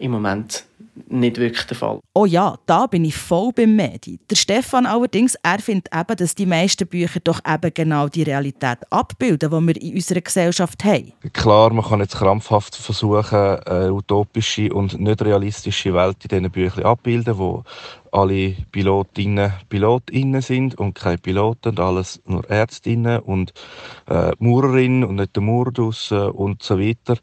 im 0.00 0.10
Moment 0.12 0.64
nicht 1.08 1.38
wirklich 1.38 1.66
der 1.66 1.76
Fall. 1.76 2.00
Oh 2.14 2.24
ja, 2.24 2.56
da 2.66 2.86
bin 2.86 3.04
ich 3.04 3.16
voll 3.16 3.52
beim 3.52 3.76
Medi. 3.76 4.18
Der 4.28 4.36
Stefan 4.36 4.86
allerdings, 4.86 5.36
er 5.42 5.58
findet 5.58 5.88
eben, 5.94 6.16
dass 6.16 6.34
die 6.34 6.46
meisten 6.46 6.86
Bücher 6.86 7.20
doch 7.20 7.40
eben 7.46 7.72
genau 7.72 8.08
die 8.08 8.22
Realität 8.22 8.78
abbilden, 8.90 9.50
die 9.50 9.66
wir 9.66 9.82
in 9.82 9.94
unserer 9.94 10.20
Gesellschaft 10.20 10.84
haben. 10.84 11.12
Klar, 11.32 11.72
man 11.72 11.84
kann 11.84 12.00
jetzt 12.00 12.16
krampfhaft 12.16 12.76
versuchen, 12.76 13.60
eine 13.64 13.92
utopische 13.92 14.72
und 14.72 14.98
nicht 15.00 15.22
realistische 15.22 15.94
Welt 15.94 16.16
in 16.24 16.28
diesen 16.28 16.50
Büchern 16.50 16.84
abbilden, 16.84 17.38
wo 17.38 17.64
alle 18.12 18.56
Pilotinnen 18.72 19.52
Pilotinnen 19.68 20.42
sind 20.42 20.74
und 20.78 20.94
keine 20.94 21.18
Piloten 21.18 21.70
und 21.70 21.80
alles 21.80 22.20
nur 22.26 22.48
Ärztinnen 22.50 23.20
und 23.20 23.52
äh, 24.08 24.32
Maurerinnen 24.38 25.04
und 25.04 25.16
nicht 25.16 25.36
der 25.36 25.42
Maurer 25.42 26.34
und 26.34 26.62
so 26.62 26.78
weiter. 26.78 27.16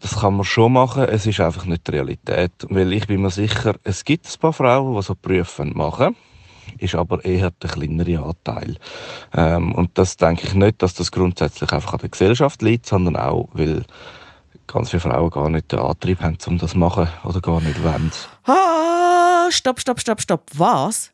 Das 0.00 0.20
kann 0.20 0.34
man 0.34 0.44
schon 0.44 0.74
machen, 0.74 1.04
es 1.04 1.26
ist 1.26 1.40
einfach 1.40 1.64
nicht 1.64 1.86
die 1.86 1.92
Realität. 1.92 2.52
Weil 2.68 2.92
ich 2.92 3.06
bin 3.06 3.22
mir 3.22 3.30
sicher, 3.30 3.76
es 3.82 4.04
gibt 4.04 4.26
ein 4.26 4.40
paar 4.40 4.52
Frauen, 4.52 4.94
die 4.94 5.02
so 5.02 5.14
Berufe 5.14 5.64
machen 5.64 6.16
ist 6.78 6.94
aber 6.94 7.24
eher 7.24 7.50
der 7.50 7.70
kleinere 7.70 8.22
Anteil. 8.22 8.76
Ähm, 9.32 9.72
und 9.72 9.96
das 9.98 10.16
denke 10.16 10.46
ich 10.46 10.54
nicht, 10.54 10.82
dass 10.82 10.94
das 10.94 11.12
grundsätzlich 11.12 11.72
einfach 11.72 11.94
an 11.94 12.00
der 12.00 12.08
Gesellschaft 12.08 12.62
liegt, 12.62 12.86
sondern 12.86 13.16
auch, 13.16 13.48
weil 13.52 13.84
ganz 14.66 14.90
viele 14.90 15.00
Frauen 15.00 15.30
gar 15.30 15.48
nicht 15.48 15.72
den 15.72 15.78
Antrieb 15.78 16.20
haben, 16.20 16.38
um 16.46 16.58
das 16.58 16.72
zu 16.72 16.78
machen 16.78 17.08
oder 17.24 17.40
gar 17.40 17.60
nicht 17.60 17.82
wollen. 17.82 18.10
Ah, 18.44 19.50
stopp, 19.50 19.80
stopp, 19.80 20.00
stopp, 20.00 20.20
stopp. 20.20 20.50
Was? 20.54 21.12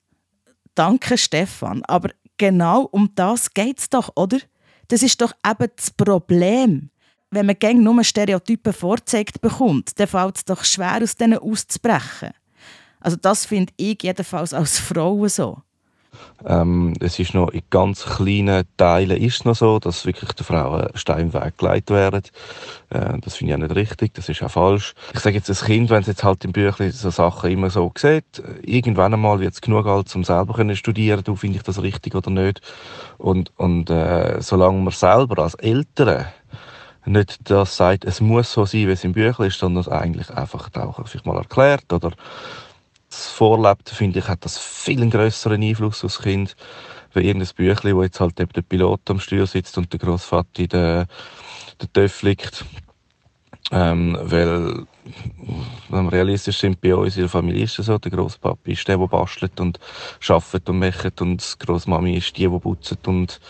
Danke, 0.74 1.18
Stefan. 1.18 1.82
Aber 1.84 2.10
genau 2.38 2.82
um 2.90 3.10
das 3.14 3.52
geht 3.52 3.78
es 3.78 3.90
doch, 3.90 4.10
oder? 4.16 4.38
Das 4.88 5.02
ist 5.02 5.20
doch 5.20 5.32
eben 5.46 5.70
das 5.76 5.90
Problem. 5.90 6.90
Wenn 7.32 7.46
man 7.46 7.58
gäng 7.58 7.82
nur 7.82 8.04
Stereotypen 8.04 8.74
vorzeigt 8.74 9.40
bekommt, 9.40 9.98
dann 9.98 10.06
fällt 10.06 10.36
es 10.36 10.44
doch 10.44 10.64
schwer, 10.64 11.00
aus 11.02 11.16
denen 11.16 11.38
auszubrechen. 11.38 12.32
Also 13.00 13.16
das 13.16 13.46
finde 13.46 13.72
ich 13.78 14.02
jedenfalls 14.02 14.52
als 14.52 14.78
Frau 14.78 15.26
so. 15.28 15.62
Ähm, 16.44 16.92
es 17.00 17.18
ist 17.18 17.32
noch 17.32 17.48
in 17.48 17.62
ganz 17.70 18.04
kleinen 18.04 18.64
Teilen 18.76 19.16
ist 19.16 19.46
noch 19.46 19.56
so, 19.56 19.78
dass 19.78 20.04
wirklich 20.04 20.32
den 20.32 20.44
Frauen 20.44 20.90
Steine 20.92 21.22
im 21.22 21.32
Weg 21.32 21.56
gelegt 21.56 21.88
werden. 21.88 22.22
Äh, 22.90 23.18
das 23.22 23.36
finde 23.36 23.54
ich 23.54 23.56
auch 23.56 23.66
nicht 23.66 23.76
richtig, 23.76 24.12
das 24.12 24.28
ist 24.28 24.42
auch 24.42 24.50
falsch. 24.50 24.92
Ich 25.14 25.20
sage 25.20 25.36
jetzt, 25.36 25.48
ein 25.48 25.66
Kind, 25.66 25.88
wenn 25.88 26.02
es 26.02 26.08
jetzt 26.08 26.24
halt 26.24 26.44
im 26.44 26.52
Büchlein 26.52 26.92
so 26.92 27.08
Sachen 27.08 27.50
immer 27.50 27.70
so 27.70 27.90
sieht, 27.96 28.42
irgendwann 28.60 29.14
einmal 29.14 29.40
wird 29.40 29.54
es 29.54 29.62
genug 29.62 29.86
alt, 29.86 30.14
um 30.14 30.22
selber 30.22 30.52
können 30.52 30.76
studieren, 30.76 31.24
du 31.24 31.34
finde 31.34 31.56
ich 31.56 31.62
das 31.62 31.80
richtig 31.80 32.14
oder 32.14 32.30
nicht. 32.30 32.60
Und, 33.16 33.52
und 33.56 33.88
äh, 33.88 34.42
solange 34.42 34.82
man 34.82 34.92
selber 34.92 35.42
als 35.42 35.54
Eltern 35.54 36.26
nicht 37.04 37.38
das 37.50 37.76
sagt, 37.76 38.04
es 38.04 38.20
muss 38.20 38.52
so 38.52 38.64
sein, 38.64 38.88
wie 38.88 38.92
es 38.92 39.04
im 39.04 39.12
Büchlein 39.12 39.48
ist, 39.48 39.58
sondern 39.58 39.80
es 39.80 39.88
eigentlich 39.88 40.30
einfach 40.30 40.68
auch 40.74 41.06
vielleicht 41.06 41.26
mal 41.26 41.36
erklärt 41.36 41.92
oder 41.92 42.12
das 43.10 43.26
vorlebt, 43.28 43.90
finde 43.90 44.20
ich, 44.20 44.28
hat 44.28 44.44
das 44.44 44.58
viel 44.58 45.00
einen 45.00 45.10
grösseren 45.10 45.62
Einfluss 45.62 46.04
aufs 46.04 46.22
Kind, 46.22 46.56
wie 47.12 47.20
irgendein 47.20 47.54
Büchlein, 47.54 47.96
wo 47.96 48.02
jetzt 48.02 48.20
halt 48.20 48.40
eben 48.40 48.52
der 48.52 48.62
Pilot 48.62 49.10
am 49.10 49.20
Steuer 49.20 49.46
sitzt 49.46 49.76
und 49.76 49.92
der 49.92 50.00
Großvater 50.00 50.66
den, 50.66 51.06
den 51.80 51.92
Töff 51.92 52.22
liegt. 52.22 52.64
Ähm, 53.70 54.18
weil, 54.20 54.86
wenn 55.88 56.04
wir 56.04 56.12
realistisch 56.12 56.58
sind, 56.58 56.80
bei 56.80 56.94
uns 56.94 57.16
in 57.16 57.22
der 57.22 57.28
Familie 57.28 57.64
ist 57.64 57.78
es 57.78 57.86
so, 57.86 57.98
der 57.98 58.10
Großpapi 58.10 58.72
ist 58.72 58.86
der, 58.88 58.98
der 58.98 59.06
bastelt 59.06 59.60
und 59.60 59.78
schafft 60.20 60.68
und 60.68 60.78
macht 60.78 61.20
und 61.20 61.56
die 61.60 61.66
Großmami 61.66 62.16
ist 62.16 62.36
die, 62.36 62.48
die 62.48 62.58
putzt 62.58 63.06
und 63.06 63.40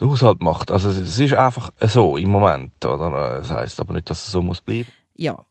den 0.00 0.10
Haushalt 0.10 0.40
macht. 0.40 0.70
Also 0.70 0.90
es 0.90 1.18
ist 1.18 1.34
einfach 1.34 1.72
so 1.80 2.16
im 2.16 2.30
Moment, 2.30 2.84
oder? 2.84 3.38
Das 3.38 3.50
heisst 3.50 3.80
aber 3.80 3.94
nicht, 3.94 4.08
dass 4.10 4.26
es 4.26 4.32
so 4.32 4.42
muss 4.42 4.60
bleiben. 4.60 4.88
Ja, 5.14 5.44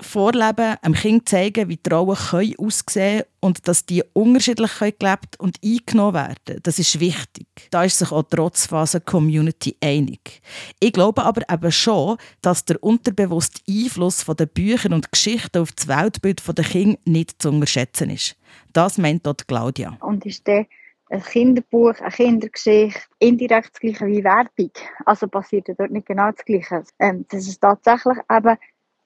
vorleben, 0.00 0.76
einem 0.82 0.94
Kind 0.94 1.28
zeigen, 1.28 1.68
wie 1.68 1.76
die 1.76 1.90
Rollen 1.90 2.16
können 2.16 2.54
aussehen 2.58 3.24
und 3.40 3.66
dass 3.68 3.86
die 3.86 4.02
unterschiedlich 4.12 4.72
gelebt 4.78 5.38
und 5.38 5.58
eingenommen 5.64 6.14
werden 6.14 6.60
Das 6.62 6.78
ist 6.78 7.00
wichtig. 7.00 7.46
Da 7.70 7.84
ist 7.84 7.98
sich 7.98 8.12
auch 8.12 8.22
die 8.22 8.36
Trotzphasen-Community 8.36 9.76
einig. 9.82 10.40
Ich 10.80 10.92
glaube 10.92 11.24
aber 11.24 11.42
eben 11.50 11.72
schon, 11.72 12.18
dass 12.42 12.64
der 12.64 12.82
unterbewusste 12.82 13.60
Einfluss 13.68 14.22
von 14.22 14.36
den 14.36 14.48
Büchern 14.48 14.92
und 14.92 15.10
Geschichten 15.10 15.58
auf 15.58 15.72
das 15.72 15.88
Weltbild 15.88 16.42
der 16.46 16.64
Kinder 16.64 16.98
nicht 17.04 17.40
zu 17.40 17.48
unterschätzen 17.50 18.10
ist. 18.10 18.36
Das 18.72 18.98
meint 18.98 19.26
dort 19.26 19.48
Claudia. 19.48 19.96
Und 20.00 20.26
ist 20.26 20.46
der 20.46 20.66
ein 21.08 21.22
Kinderbuch, 21.22 22.00
eine 22.00 22.10
Kindergeschichte, 22.10 23.00
indirekt 23.18 23.70
das 23.72 23.80
gleiche 23.80 24.06
wie 24.06 24.24
Werbung. 24.24 24.70
Also 25.04 25.28
passiert 25.28 25.68
dort 25.68 25.90
nicht 25.90 26.06
genau 26.06 26.30
dus 26.30 26.36
das 26.36 26.44
Gleiche. 26.44 26.84
Ähm, 26.98 27.26
dass 27.28 27.46
es 27.46 27.60
tatsächlich 27.60 28.18
eben 28.30 28.56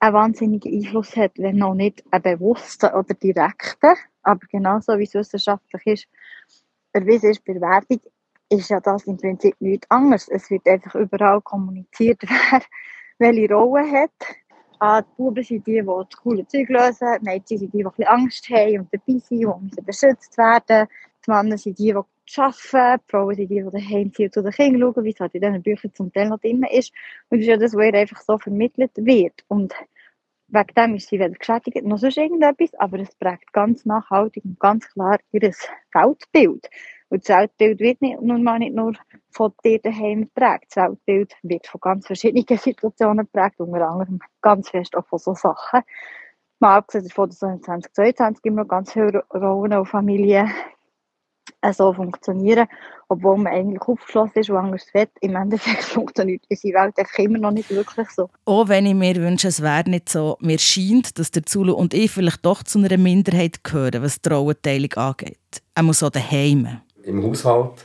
einen 0.00 0.14
wahnsinnigen 0.14 0.73
Einfluss 0.73 1.14
hat, 1.16 1.33
wenn 1.37 1.57
noch 1.57 1.75
nicht 1.75 2.02
einen 2.11 2.23
bewussten 2.23 2.90
oder 2.95 3.14
direkten, 3.14 3.90
nou 3.90 3.97
aber 4.23 4.47
genauso 4.50 4.99
wie 4.99 5.04
es 5.04 5.14
wissenschaftlich 5.14 5.87
ist, 5.87 6.09
erwiesen 6.92 7.30
ist 7.30 7.45
bei 7.45 7.61
Werbung, 7.61 8.00
ist 8.49 8.71
ja 8.71 8.80
das 8.80 9.07
im 9.07 9.16
Prinzip 9.16 9.54
nichts 9.61 9.90
anderes. 9.90 10.28
Es 10.28 10.50
wird 10.50 10.66
einfach 10.66 10.95
überall 10.95 11.40
kommuniziert, 11.42 12.23
wer 12.23 12.62
welche 13.19 13.54
Rolle 13.54 13.90
hat. 13.90 14.11
Ah, 14.78 15.02
die 15.02 15.09
Buben 15.16 15.45
sind 15.45 15.66
die, 15.66 15.83
die 15.83 15.83
die 15.83 16.16
coole 16.23 16.47
Zeug 16.47 16.69
lösen, 16.71 17.19
die 17.23 17.57
sind 17.59 17.73
die, 17.75 17.85
die 17.99 18.07
Angst 18.07 18.49
haben 18.49 18.78
und 18.80 18.88
dabei 18.90 19.19
sind, 19.19 19.76
die 19.76 19.83
beschützt 19.83 20.38
werden 20.38 20.88
müssen. 20.88 21.09
2020 21.24 21.62
sind 21.62 21.78
die, 21.78 21.94
die 21.94 22.40
arbeiten, 22.40 23.36
die 23.36 23.50
wir 23.50 23.80
Handy 23.80 24.30
oder 24.36 24.50
hingeschaut, 24.50 25.04
wie 25.04 25.10
es 25.10 25.20
halt 25.20 25.34
in 25.34 25.40
diesen 25.40 25.62
Büchern 25.62 25.94
zum 25.94 26.12
Teil 26.12 26.28
noch 26.28 26.42
immer 26.42 26.70
ist. 26.70 26.92
Und 27.28 27.38
es 27.38 27.42
ist 27.42 27.48
ja 27.48 27.56
das, 27.56 27.74
was 27.74 27.86
ihr 27.86 27.94
einfach 27.94 28.20
so 28.20 28.38
vermittelt 28.38 28.92
wird. 28.96 29.44
Und 29.48 29.74
wegen 30.52 30.74
dem 30.76 30.94
ist 30.96 31.08
sie 31.08 31.18
weder 31.18 31.30
geschädigt 31.30 31.84
noch 31.84 31.98
sonst 31.98 32.16
irgendetwas, 32.16 32.74
aber 32.74 32.98
es 32.98 33.14
prägt 33.14 33.52
ganz 33.52 33.84
nachhaltig 33.84 34.44
und 34.44 34.58
ganz 34.58 34.88
klar 34.88 35.18
ihr 35.32 35.40
Weltbild. 35.92 36.68
Und 37.08 37.28
das 37.28 37.36
Weltbild 37.36 37.80
wird 37.80 38.02
nicht, 38.02 38.20
nun 38.20 38.42
mal 38.42 38.58
nicht 38.58 38.74
nur 38.74 38.94
von 39.30 39.52
dir 39.64 39.80
daheim 39.80 40.22
geprägt. 40.22 40.66
Das 40.74 40.88
Weltbild 40.88 41.36
wird 41.42 41.66
von 41.66 41.80
ganz 41.80 42.06
verschiedenen 42.06 42.58
Situationen 42.58 43.26
geprägt, 43.26 43.60
unter 43.60 43.88
anderem 43.88 44.20
ganz 44.42 44.70
fest 44.70 44.96
auch 44.96 45.06
von 45.06 45.18
so 45.18 45.34
Sachen. 45.34 45.82
Mal 46.60 46.76
abgesehen 46.76 47.08
davon, 47.08 47.30
dass 47.30 47.38
2022 47.38 48.44
immer 48.44 48.62
noch 48.62 48.68
ganz 48.68 48.92
viele 48.92 49.24
Rollen 49.32 49.72
und 49.72 49.86
Familien 49.86 50.52
so 51.73 51.92
funktionieren, 51.92 52.66
obwohl 53.09 53.37
man 53.37 53.52
eigentlich 53.52 53.82
aufgeschlossen 53.82 54.40
ist 54.40 54.50
und 54.50 54.56
anders 54.56 54.87
will. 54.92 55.09
Im 55.20 55.37
Endeffekt 55.37 55.82
funktioniert 55.97 56.42
unsere 56.49 56.75
Welt 56.75 56.99
einfach 56.99 57.18
immer 57.18 57.38
noch 57.38 57.50
nicht 57.50 57.70
wirklich 57.70 58.09
so. 58.11 58.30
Auch 58.44 58.68
wenn 58.68 58.87
ich 58.87 58.94
mir 58.94 59.16
wünsche, 59.16 59.49
es 59.49 59.61
wäre 59.61 59.88
nicht 59.88 60.09
so, 60.09 60.37
mir 60.40 60.59
scheint, 60.59 61.18
dass 61.18 61.30
der 61.30 61.44
Zulu 61.44 61.75
und 61.75 61.94
ich 61.94 62.11
vielleicht 62.11 62.44
doch 62.44 62.62
zu 62.62 62.78
einer 62.78 62.97
Minderheit 62.97 63.62
gehören, 63.64 64.02
was 64.02 64.20
die 64.20 64.28
Rollenteilung 64.30 64.92
angeht. 64.94 65.38
Er 65.75 65.82
muss 65.82 66.02
auch 66.02 66.11
daheim. 66.11 66.80
Im 67.02 67.23
Haushalt 67.23 67.85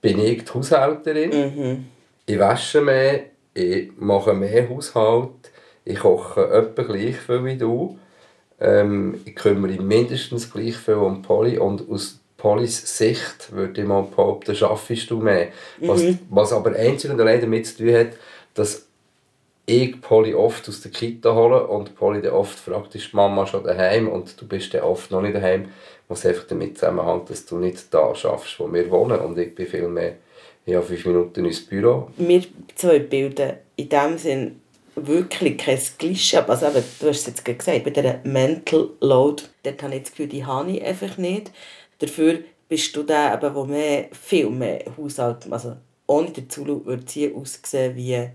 bin 0.00 0.18
ich 0.20 0.44
die 0.44 0.50
Haushälterin. 0.52 1.30
Mhm. 1.30 1.84
Ich 2.26 2.38
wasche 2.38 2.80
mehr, 2.80 3.20
ich 3.54 3.90
mache 3.96 4.34
mehr 4.34 4.68
Haushalt, 4.68 5.50
ich 5.84 5.98
koche 5.98 6.48
etwa 6.50 6.82
gleich 6.82 7.16
viel 7.16 7.44
wie 7.44 7.56
du. 7.56 7.98
Ähm, 8.60 9.20
ich 9.24 9.36
kümmere 9.36 9.80
mindestens 9.80 10.50
gleich 10.50 10.76
viel 10.76 10.94
um 10.94 11.22
Polly 11.22 11.58
und 11.58 11.88
aus 11.88 12.20
Pollys 12.36 12.96
Sicht 12.96 13.52
würde 13.52 13.80
ich 13.80 13.86
mal 13.86 14.02
behaupten, 14.02 14.54
schaffst 14.54 15.10
du 15.10 15.18
mehr. 15.18 15.48
Was, 15.80 16.02
mhm. 16.02 16.18
was 16.30 16.52
aber 16.52 16.74
einzig 16.74 17.10
und 17.10 17.20
allein 17.20 17.40
damit 17.40 17.66
zu 17.66 17.78
tun 17.78 17.94
hat, 17.94 18.08
dass 18.54 18.86
ich 19.66 20.00
Polly 20.00 20.34
oft 20.34 20.66
aus 20.68 20.80
der 20.80 20.90
Kita 20.90 21.34
hole 21.34 21.66
und 21.66 21.94
Polly 21.94 22.22
dann 22.22 22.32
oft 22.32 22.58
fragt, 22.58 22.94
ist 22.94 23.12
die 23.12 23.16
Mama 23.16 23.46
schon 23.46 23.64
daheim 23.64 24.08
und 24.08 24.40
du 24.40 24.46
bist 24.46 24.72
dann 24.72 24.82
oft 24.82 25.10
noch 25.10 25.20
nicht 25.20 25.34
daheim, 25.34 25.68
was 26.08 26.24
einfach 26.24 26.44
damit 26.44 26.78
zusammenhängt, 26.78 27.28
dass 27.28 27.44
du 27.44 27.58
nicht 27.58 27.92
da 27.92 28.14
schaffst, 28.14 28.58
wo 28.58 28.72
wir 28.72 28.90
wohnen 28.90 29.18
und 29.20 29.36
ich 29.36 29.54
bin 29.54 29.66
viel 29.66 29.88
mehr, 29.88 30.14
ich 30.64 30.74
habe 30.74 30.86
fünf 30.86 31.04
Minuten 31.04 31.44
ins 31.44 31.66
Büro. 31.66 32.08
Wir 32.16 32.44
zwei 32.76 33.00
bilden 33.00 33.54
in 33.76 33.88
dem 33.88 34.16
Sinn 34.16 34.60
wirklich 35.06 35.58
kein 35.58 35.80
Klischee, 35.98 36.38
also 36.38 36.66
eben, 36.66 36.84
du 37.00 37.08
hast 37.08 37.20
es 37.20 37.26
jetzt 37.26 37.44
gesagt, 37.44 37.84
bei 37.84 37.90
dieser 37.90 38.20
Mental 38.24 38.90
Load, 39.00 39.44
dort 39.62 39.82
habe 39.82 39.94
ich 39.94 40.02
das 40.02 40.10
Gefühl, 40.10 40.28
die 40.28 40.44
habe 40.44 40.70
ich 40.70 40.84
einfach 40.84 41.16
nicht. 41.18 41.50
Dafür 41.98 42.40
bist 42.68 42.94
du 42.96 43.02
der, 43.02 43.34
eben, 43.34 43.54
wo 43.54 43.64
mehr, 43.64 44.08
viel 44.12 44.50
mehr 44.50 44.84
Haushalt, 44.96 45.50
also 45.50 45.76
ohne 46.06 46.30
den 46.30 46.48
Zulu 46.48 46.84
würde 46.84 47.04
sie 47.06 47.34
aussehen 47.34 47.94
wie 47.96 48.30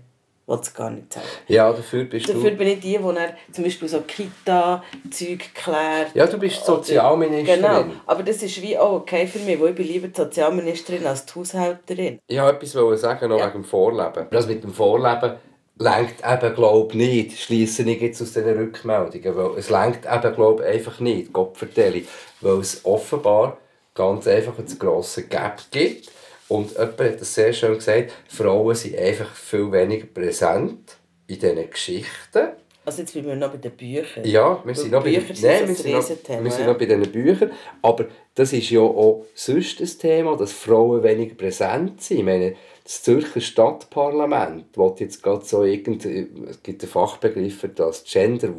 will 0.46 0.58
es 0.60 0.74
gar 0.74 0.90
nicht 0.90 1.12
sagen. 1.12 1.26
Ja, 1.48 1.72
dafür 1.72 2.04
bist 2.04 2.28
dafür 2.28 2.50
du... 2.50 2.56
bin 2.56 2.68
ich 2.68 2.80
die, 2.80 2.98
die 2.98 3.52
zum 3.52 3.64
Beispiel 3.64 3.88
so 3.88 4.00
Kita-Zeug 4.02 5.54
klärt. 5.54 6.14
Ja, 6.14 6.26
du 6.26 6.38
bist 6.38 6.64
Sozialministerin. 6.64 7.62
Genau, 7.62 7.84
aber 8.06 8.22
das 8.22 8.42
ist 8.42 8.60
wie 8.60 8.76
auch 8.76 8.92
okay 8.92 9.26
für 9.26 9.38
mich, 9.38 9.58
weil 9.60 9.70
ich 9.70 9.74
bin 9.74 9.86
lieber 9.86 10.08
die 10.08 10.16
Sozialministerin 10.16 11.06
als 11.06 11.24
die 11.26 11.34
Haushälterin. 11.34 12.18
Ich 12.26 12.40
wollte 12.40 12.66
etwas 12.66 13.00
sagen, 13.00 13.28
noch 13.28 13.38
ja. 13.38 13.46
wegen 13.46 13.62
dem 13.62 13.64
Vorleben. 13.64 14.26
Das 14.30 14.46
mit 14.46 14.62
dem 14.62 14.72
Vorleben 14.72 15.34
lenkt 15.78 16.22
eben, 16.24 16.54
glaube 16.54 16.96
nicht, 16.96 17.38
schließe 17.38 17.82
ich 17.82 18.00
jetzt 18.00 18.22
aus 18.22 18.32
diesen 18.32 18.56
Rückmeldungen, 18.56 19.36
weil 19.36 19.58
es 19.58 19.70
lenkt 19.70 20.06
eben, 20.06 20.34
glaube 20.34 20.64
einfach 20.64 21.00
nicht, 21.00 21.32
Gott 21.32 21.56
vertelle, 21.56 22.02
weil 22.40 22.58
es 22.58 22.84
offenbar 22.84 23.58
ganz 23.94 24.26
einfach 24.26 24.58
ein 24.58 24.78
grosses 24.78 25.28
Gap 25.28 25.62
gibt 25.70 26.10
und 26.48 26.72
jemand 26.72 27.00
hat 27.00 27.20
das 27.20 27.34
sehr 27.34 27.52
schön 27.52 27.74
gesagt, 27.74 28.12
Frauen 28.28 28.74
sind 28.74 28.96
einfach 28.98 29.34
viel 29.34 29.70
weniger 29.72 30.06
präsent 30.06 30.96
in 31.26 31.38
diesen 31.38 31.70
Geschichten. 31.70 32.48
Also 32.84 33.00
jetzt 33.00 33.12
sind 33.12 33.26
wir 33.26 33.34
noch 33.34 33.50
bei 33.50 33.56
den 33.56 33.72
Büchern. 33.72 34.24
Ja, 34.24 34.62
wir 34.62 34.74
sind, 34.74 34.90
noch 34.90 35.02
bei, 35.02 35.12
nein, 35.12 35.68
wir, 35.68 35.74
sind 35.74 35.92
noch, 35.92 36.44
wir 36.44 36.50
sind 36.50 36.66
noch 36.66 36.76
bei 36.76 36.84
diesen 36.84 37.10
Büchern. 37.10 37.50
Aber 37.80 38.06
das 38.34 38.52
ist 38.52 38.70
ja 38.70 38.80
auch 38.80 39.24
sonst 39.34 39.80
das 39.80 39.96
Thema, 39.98 40.36
dass 40.36 40.52
Frauen 40.52 41.02
weniger 41.02 41.34
präsent 41.34 42.02
sind. 42.02 42.18
Ich 42.18 42.24
meine, 42.24 42.56
das 42.82 43.02
Zürcher 43.02 43.40
Stadtparlament 43.40 44.66
wo 44.74 44.94
jetzt 44.98 45.22
gerade 45.22 45.44
so 45.44 45.64
irgend, 45.64 46.04
es 46.04 46.62
gibt 46.62 46.82
einen 46.82 46.90
Fachbegriff 46.90 47.60
für 47.60 47.68
das, 47.68 48.04
Gender, 48.04 48.50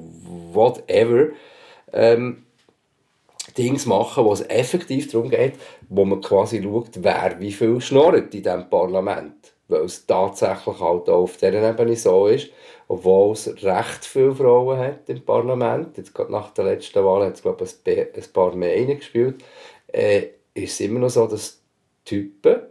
whatever, 0.53 1.27
ähm, 1.93 2.43
Dings 3.57 3.85
machen, 3.85 4.25
wo 4.25 4.33
es 4.33 4.41
effektiv 4.49 5.11
darum 5.11 5.29
geht, 5.29 5.53
wo 5.89 6.03
man 6.03 6.21
quasi 6.21 6.61
schaut, 6.63 6.91
wer 6.95 7.39
wie 7.39 7.51
viel 7.51 7.79
schnurrt 7.79 8.33
in 8.33 8.43
diesem 8.43 8.69
Parlament. 8.69 9.53
Weil 9.67 9.81
es 9.81 10.05
tatsächlich 10.05 10.79
halt 10.79 11.09
auch 11.09 11.23
auf 11.23 11.37
dieser 11.37 11.69
Ebene 11.69 11.95
so 11.95 12.27
ist, 12.27 12.49
obwohl 12.87 13.33
es 13.33 13.47
recht 13.63 14.05
viele 14.05 14.35
Frauen 14.35 14.77
hat 14.77 15.09
im 15.09 15.21
Parlament, 15.21 15.97
jetzt 15.97 16.13
gerade 16.13 16.31
nach 16.31 16.51
der 16.51 16.65
letzten 16.65 17.03
Wahl 17.03 17.25
hat 17.25 17.35
es 17.35 17.41
glaube 17.41 17.65
ich 17.65 17.89
ein 17.89 18.33
paar 18.33 18.55
mehr 18.55 18.75
reingespielt, 18.75 19.43
äh, 19.87 20.27
ist 20.53 20.73
es 20.73 20.79
immer 20.81 20.99
noch 20.99 21.09
so, 21.09 21.27
dass 21.27 21.61
Typen 22.03 22.61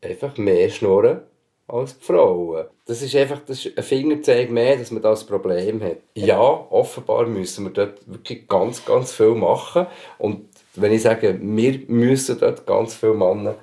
einfach 0.00 0.36
mehr 0.36 0.68
schnurren 0.68 1.22
als 1.66 1.98
die 1.98 2.04
Frauen. 2.04 2.66
Das 2.84 3.00
ist 3.00 3.16
einfach 3.16 3.40
das 3.46 3.64
ist 3.64 3.78
ein 3.78 3.84
Fingerzeig 3.84 4.50
mehr, 4.50 4.76
dass 4.76 4.90
man 4.90 5.02
das 5.02 5.24
Problem 5.24 5.82
hat. 5.82 5.98
Ja, 6.14 6.38
offenbar 6.38 7.26
müssen 7.26 7.64
wir 7.64 7.72
dort 7.72 8.00
wirklich 8.06 8.46
ganz, 8.46 8.84
ganz 8.84 9.12
viel 9.12 9.34
machen. 9.34 9.86
Und 10.18 10.48
wenn 10.74 10.92
ich 10.92 11.02
sage, 11.02 11.38
wir 11.40 11.80
müssen 11.88 12.38
dort 12.38 12.66
ganz 12.66 12.94
viel 12.94 13.14
Männer 13.14 13.54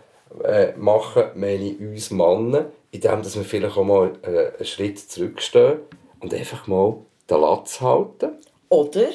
äh, 0.43 0.73
machen, 0.77 1.25
meine 1.35 1.63
ich 1.63 1.79
uns 1.79 2.11
Männer, 2.11 2.65
indem 2.91 3.21
dass 3.21 3.35
wir 3.35 3.43
vielleicht 3.43 3.77
auch 3.77 3.83
mal 3.83 4.13
äh, 4.23 4.57
einen 4.57 4.65
Schritt 4.65 4.99
zurückstehen 4.99 5.79
und 6.19 6.33
einfach 6.33 6.67
mal 6.67 6.97
den 7.29 7.41
Latz 7.41 7.81
halten. 7.81 8.31
Oder 8.69 9.07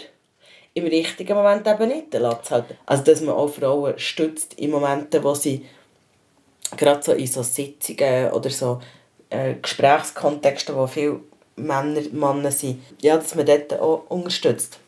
im 0.75 0.85
richtigen 0.87 1.37
Moment 1.37 1.67
eben 1.67 1.89
nicht 1.89 2.13
den 2.13 2.23
Latz 2.23 2.51
halten. 2.51 2.77
Also 2.87 3.05
dass 3.05 3.21
man 3.21 3.35
auch 3.35 3.49
Frauen 3.49 3.99
stützt 3.99 4.55
in 4.55 4.71
Momenten, 4.71 5.23
wo 5.23 5.35
sie 5.35 5.65
gerade 6.77 7.03
so 7.03 7.13
in 7.13 7.27
so 7.27 7.43
Sitzungen 7.43 8.33
oder 8.33 8.51
so 8.51 8.81
äh, 9.31 9.55
Gesprächskontexten, 9.55 10.75
wo 10.75 10.87
viele 10.87 11.21
Männer, 11.57 12.01
Männer 12.13 12.51
sind, 12.51 12.83
ja, 13.01 13.17
dass 13.17 13.35
man 13.35 13.47
dort 13.47 13.73
auch 13.79 14.05
unterstützt. 14.09 14.81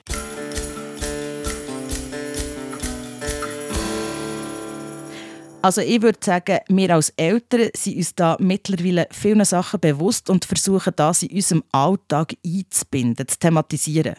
Also 5.67 5.81
ich 5.81 6.01
würde 6.01 6.21
sagen, 6.23 6.61
wir 6.69 6.95
als 6.95 7.11
Eltern 7.17 7.71
sind 7.75 7.97
uns 7.97 8.15
da 8.15 8.37
mittlerweile 8.39 9.09
vielen 9.11 9.45
Sachen 9.45 9.81
bewusst 9.81 10.31
und 10.31 10.45
versuchen 10.45 10.93
das 10.95 11.25
in 11.25 11.35
unserem 11.35 11.65
Alltag 11.73 12.37
einzubinden, 12.47 13.27
zu 13.27 13.37
thematisieren. 13.37 14.15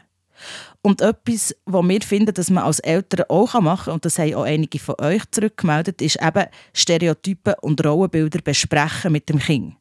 Und 0.82 1.00
etwas, 1.00 1.56
was 1.63 1.88
wir 1.88 2.01
finden, 2.01 2.34
dass 2.34 2.50
man 2.50 2.66
als 2.66 2.80
Eltern 2.80 3.27
auch 3.30 3.54
machen 3.62 3.86
kann, 3.86 3.94
und 3.94 4.04
das 4.04 4.20
haben 4.20 4.36
auch 4.36 4.44
einige 4.44 4.77
von 4.77 4.96
euch 5.00 5.24
zurückgemeldet, 5.32 6.01
ist 6.01 6.22
eben 6.22 6.48
Stereotypen 6.74 7.54
und 7.62 7.82
Rollenbilder 7.86 8.42
besprechen 8.42 9.13
mit 9.13 9.30
dem 9.30 9.39
Kind. 9.39 9.75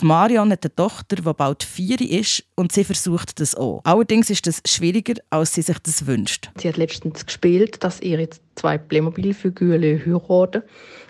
Die 0.00 0.06
Marion 0.06 0.50
hat 0.50 0.64
eine 0.64 0.74
Tochter, 0.74 1.16
die 1.16 1.22
bald 1.22 1.62
vier 1.62 2.00
ist 2.00 2.44
und 2.54 2.72
sie 2.72 2.84
versucht 2.84 3.40
das 3.40 3.54
auch. 3.54 3.80
Allerdings 3.84 4.30
ist 4.30 4.46
das 4.46 4.62
schwieriger, 4.66 5.14
als 5.28 5.54
sie 5.54 5.62
sich 5.62 5.78
das 5.80 6.06
wünscht. 6.06 6.50
Sie 6.56 6.68
hat 6.68 6.76
letztens 6.76 7.26
gespielt, 7.26 7.82
dass 7.84 8.00
ihre 8.00 8.28
zwei 8.54 8.78
Playmobil-Figuren 8.78 9.82
heiraten. 9.82 10.62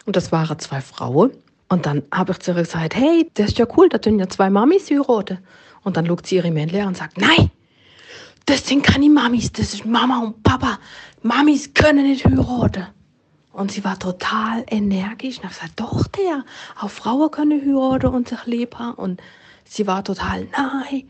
Und 0.06 0.16
das 0.16 0.32
waren 0.32 0.58
zwei 0.58 0.80
Frauen. 0.80 1.32
Und 1.68 1.86
dann 1.86 2.02
habe 2.12 2.32
ich 2.32 2.40
zu 2.40 2.50
ihr 2.50 2.56
gesagt, 2.56 2.96
hey, 2.96 3.30
das 3.34 3.50
ist 3.50 3.58
ja 3.58 3.66
cool, 3.76 3.88
da 3.88 3.98
tun 3.98 4.18
ja 4.18 4.28
zwei 4.28 4.50
Mamis 4.50 4.90
heiraten. 4.90 5.38
Und 5.82 5.96
dann 5.96 6.06
schaut 6.06 6.26
sie 6.26 6.36
ihre 6.36 6.50
Männchen 6.50 6.80
an 6.80 6.88
und 6.88 6.96
sagt, 6.96 7.16
nein, 7.18 7.50
das 8.46 8.66
sind 8.66 8.82
keine 8.82 9.08
Mamis, 9.08 9.52
das 9.52 9.74
ist 9.74 9.86
Mama 9.86 10.18
und 10.20 10.42
Papa. 10.42 10.78
Mamis 11.22 11.72
können 11.72 12.08
nicht 12.08 12.24
heiraten. 12.24 12.86
Und 13.52 13.70
sie 13.72 13.84
war 13.84 13.98
total 13.98 14.64
energisch. 14.68 15.38
Und 15.38 15.44
ich 15.44 15.50
gesagt, 15.50 15.78
doch, 15.78 16.06
der, 16.08 16.44
auch 16.80 16.90
Frauen 16.90 17.30
können 17.30 17.60
heiraten 17.60 18.14
und 18.14 18.28
sich 18.28 18.44
lieb 18.46 18.76
haben. 18.76 18.94
Und 18.94 19.22
sie 19.64 19.86
war 19.86 20.02
total, 20.02 20.48
nein, 20.50 21.04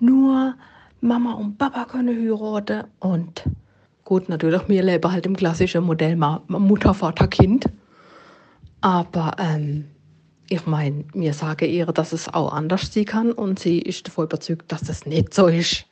nur 0.00 0.54
Mama 1.00 1.34
und 1.34 1.56
Papa 1.56 1.84
können 1.84 2.18
heiraten. 2.18 2.84
Und 2.98 3.44
gut, 4.02 4.28
natürlich, 4.28 4.68
wir 4.68 4.82
leben 4.82 5.12
halt 5.12 5.26
im 5.26 5.36
klassischen 5.36 5.84
Modell 5.84 6.16
Mutter, 6.16 6.94
Vater, 6.94 7.28
Kind. 7.28 7.66
Aber 8.80 9.36
ähm, 9.38 9.86
ich 10.48 10.66
meine, 10.66 11.04
wir 11.14 11.32
sagen 11.32 11.68
ihr, 11.68 11.86
dass 11.86 12.12
es 12.12 12.28
auch 12.28 12.52
anders 12.52 12.92
sein 12.92 13.04
kann. 13.04 13.32
Und 13.32 13.58
sie 13.58 13.78
ist 13.78 14.06
davon 14.06 14.24
überzeugt, 14.24 14.70
dass 14.72 14.82
das 14.82 15.06
nicht 15.06 15.32
so 15.32 15.46
ist. 15.46 15.86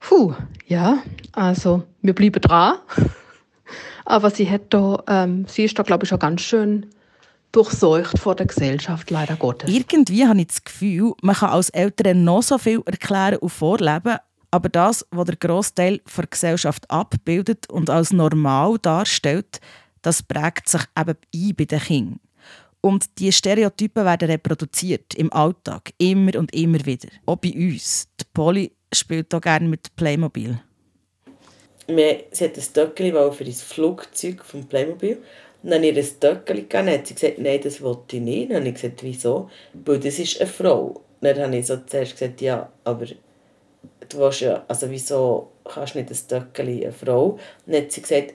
Puh, 0.00 0.34
ja, 0.66 0.98
also 1.32 1.84
wir 2.00 2.14
bleiben 2.14 2.40
dran. 2.40 2.78
Aber 4.04 4.30
sie 4.30 4.50
hat 4.50 4.62
da, 4.70 5.02
ähm, 5.06 5.46
sie 5.46 5.64
ist 5.64 5.78
da, 5.78 5.82
glaube 5.82 6.04
ich, 6.04 6.08
schon 6.08 6.18
ganz 6.18 6.40
schön 6.40 6.86
durchseucht 7.52 8.18
von 8.18 8.36
der 8.36 8.46
Gesellschaft, 8.46 9.10
leider 9.10 9.36
Gottes. 9.36 9.70
Irgendwie 9.70 10.26
habe 10.26 10.40
ich 10.40 10.48
das 10.48 10.64
Gefühl, 10.64 11.12
man 11.22 11.36
kann 11.36 11.50
als 11.50 11.68
Eltern 11.68 12.24
noch 12.24 12.42
so 12.42 12.58
viel 12.58 12.82
erklären 12.86 13.36
und 13.36 13.50
vorleben, 13.50 14.16
aber 14.50 14.68
das, 14.68 15.06
was 15.10 15.26
der 15.26 15.36
Großteil 15.36 16.00
der 16.16 16.26
Gesellschaft 16.26 16.90
abbildet 16.90 17.70
und 17.70 17.90
als 17.90 18.12
normal 18.12 18.78
darstellt, 18.80 19.60
das 20.02 20.22
prägt 20.22 20.68
sich 20.68 20.82
eben 20.98 21.16
ein 21.34 21.54
bei 21.56 21.64
den 21.64 21.80
Kindern. 21.80 22.20
Und 22.80 23.18
die 23.18 23.30
Stereotypen 23.30 24.04
werden 24.04 24.28
reproduziert 24.28 25.14
im 25.14 25.32
Alltag, 25.32 25.92
immer 25.98 26.36
und 26.36 26.52
immer 26.54 26.84
wieder. 26.84 27.08
Auch 27.26 27.36
bei 27.36 27.52
uns. 27.54 28.08
Die 28.20 28.24
Polly 28.34 28.72
spielt 28.92 29.32
auch 29.34 29.40
gerne 29.40 29.68
mit 29.68 29.94
Playmobil. 29.94 30.60
Sie 31.86 32.44
hat 32.44 32.56
ein 32.56 32.62
Stöckchen 32.62 33.32
für 33.32 33.44
das 33.44 33.62
Flugzeug 33.62 34.44
vom 34.44 34.66
Playmobil. 34.66 35.22
Und 35.62 35.70
dann 35.70 35.84
ihr 35.84 35.96
ein 35.96 36.02
Stöckchen 36.02 36.56
gegeben. 36.56 36.86
Dann 36.86 36.90
hat 36.90 37.06
sie 37.06 37.14
gesagt, 37.14 37.38
nein, 37.38 37.60
das 37.62 37.80
wollte 37.80 38.16
ich 38.16 38.22
nicht. 38.22 38.50
Dann 38.50 38.58
habe 38.58 38.68
ich 38.68 38.74
gesagt, 38.74 39.02
wieso? 39.04 39.48
Weil 39.84 40.00
das 40.00 40.18
ist 40.18 40.40
eine 40.40 40.50
Frau. 40.50 41.02
Dann 41.20 41.38
habe 41.38 41.56
ich 41.56 41.66
so 41.66 41.76
zuerst 41.86 42.18
gesagt, 42.18 42.40
ja, 42.40 42.68
aber 42.82 43.06
du 44.08 44.18
willst 44.18 44.40
ja, 44.40 44.64
also 44.66 44.90
wieso 44.90 45.52
kannst 45.64 45.94
du 45.94 45.98
nicht 45.98 46.10
ein 46.10 46.16
Stöckchen 46.16 46.68
eine 46.68 46.92
Frau? 46.92 47.38
dann 47.66 47.82
hat 47.82 47.92
sie 47.92 48.02
gesagt, 48.02 48.34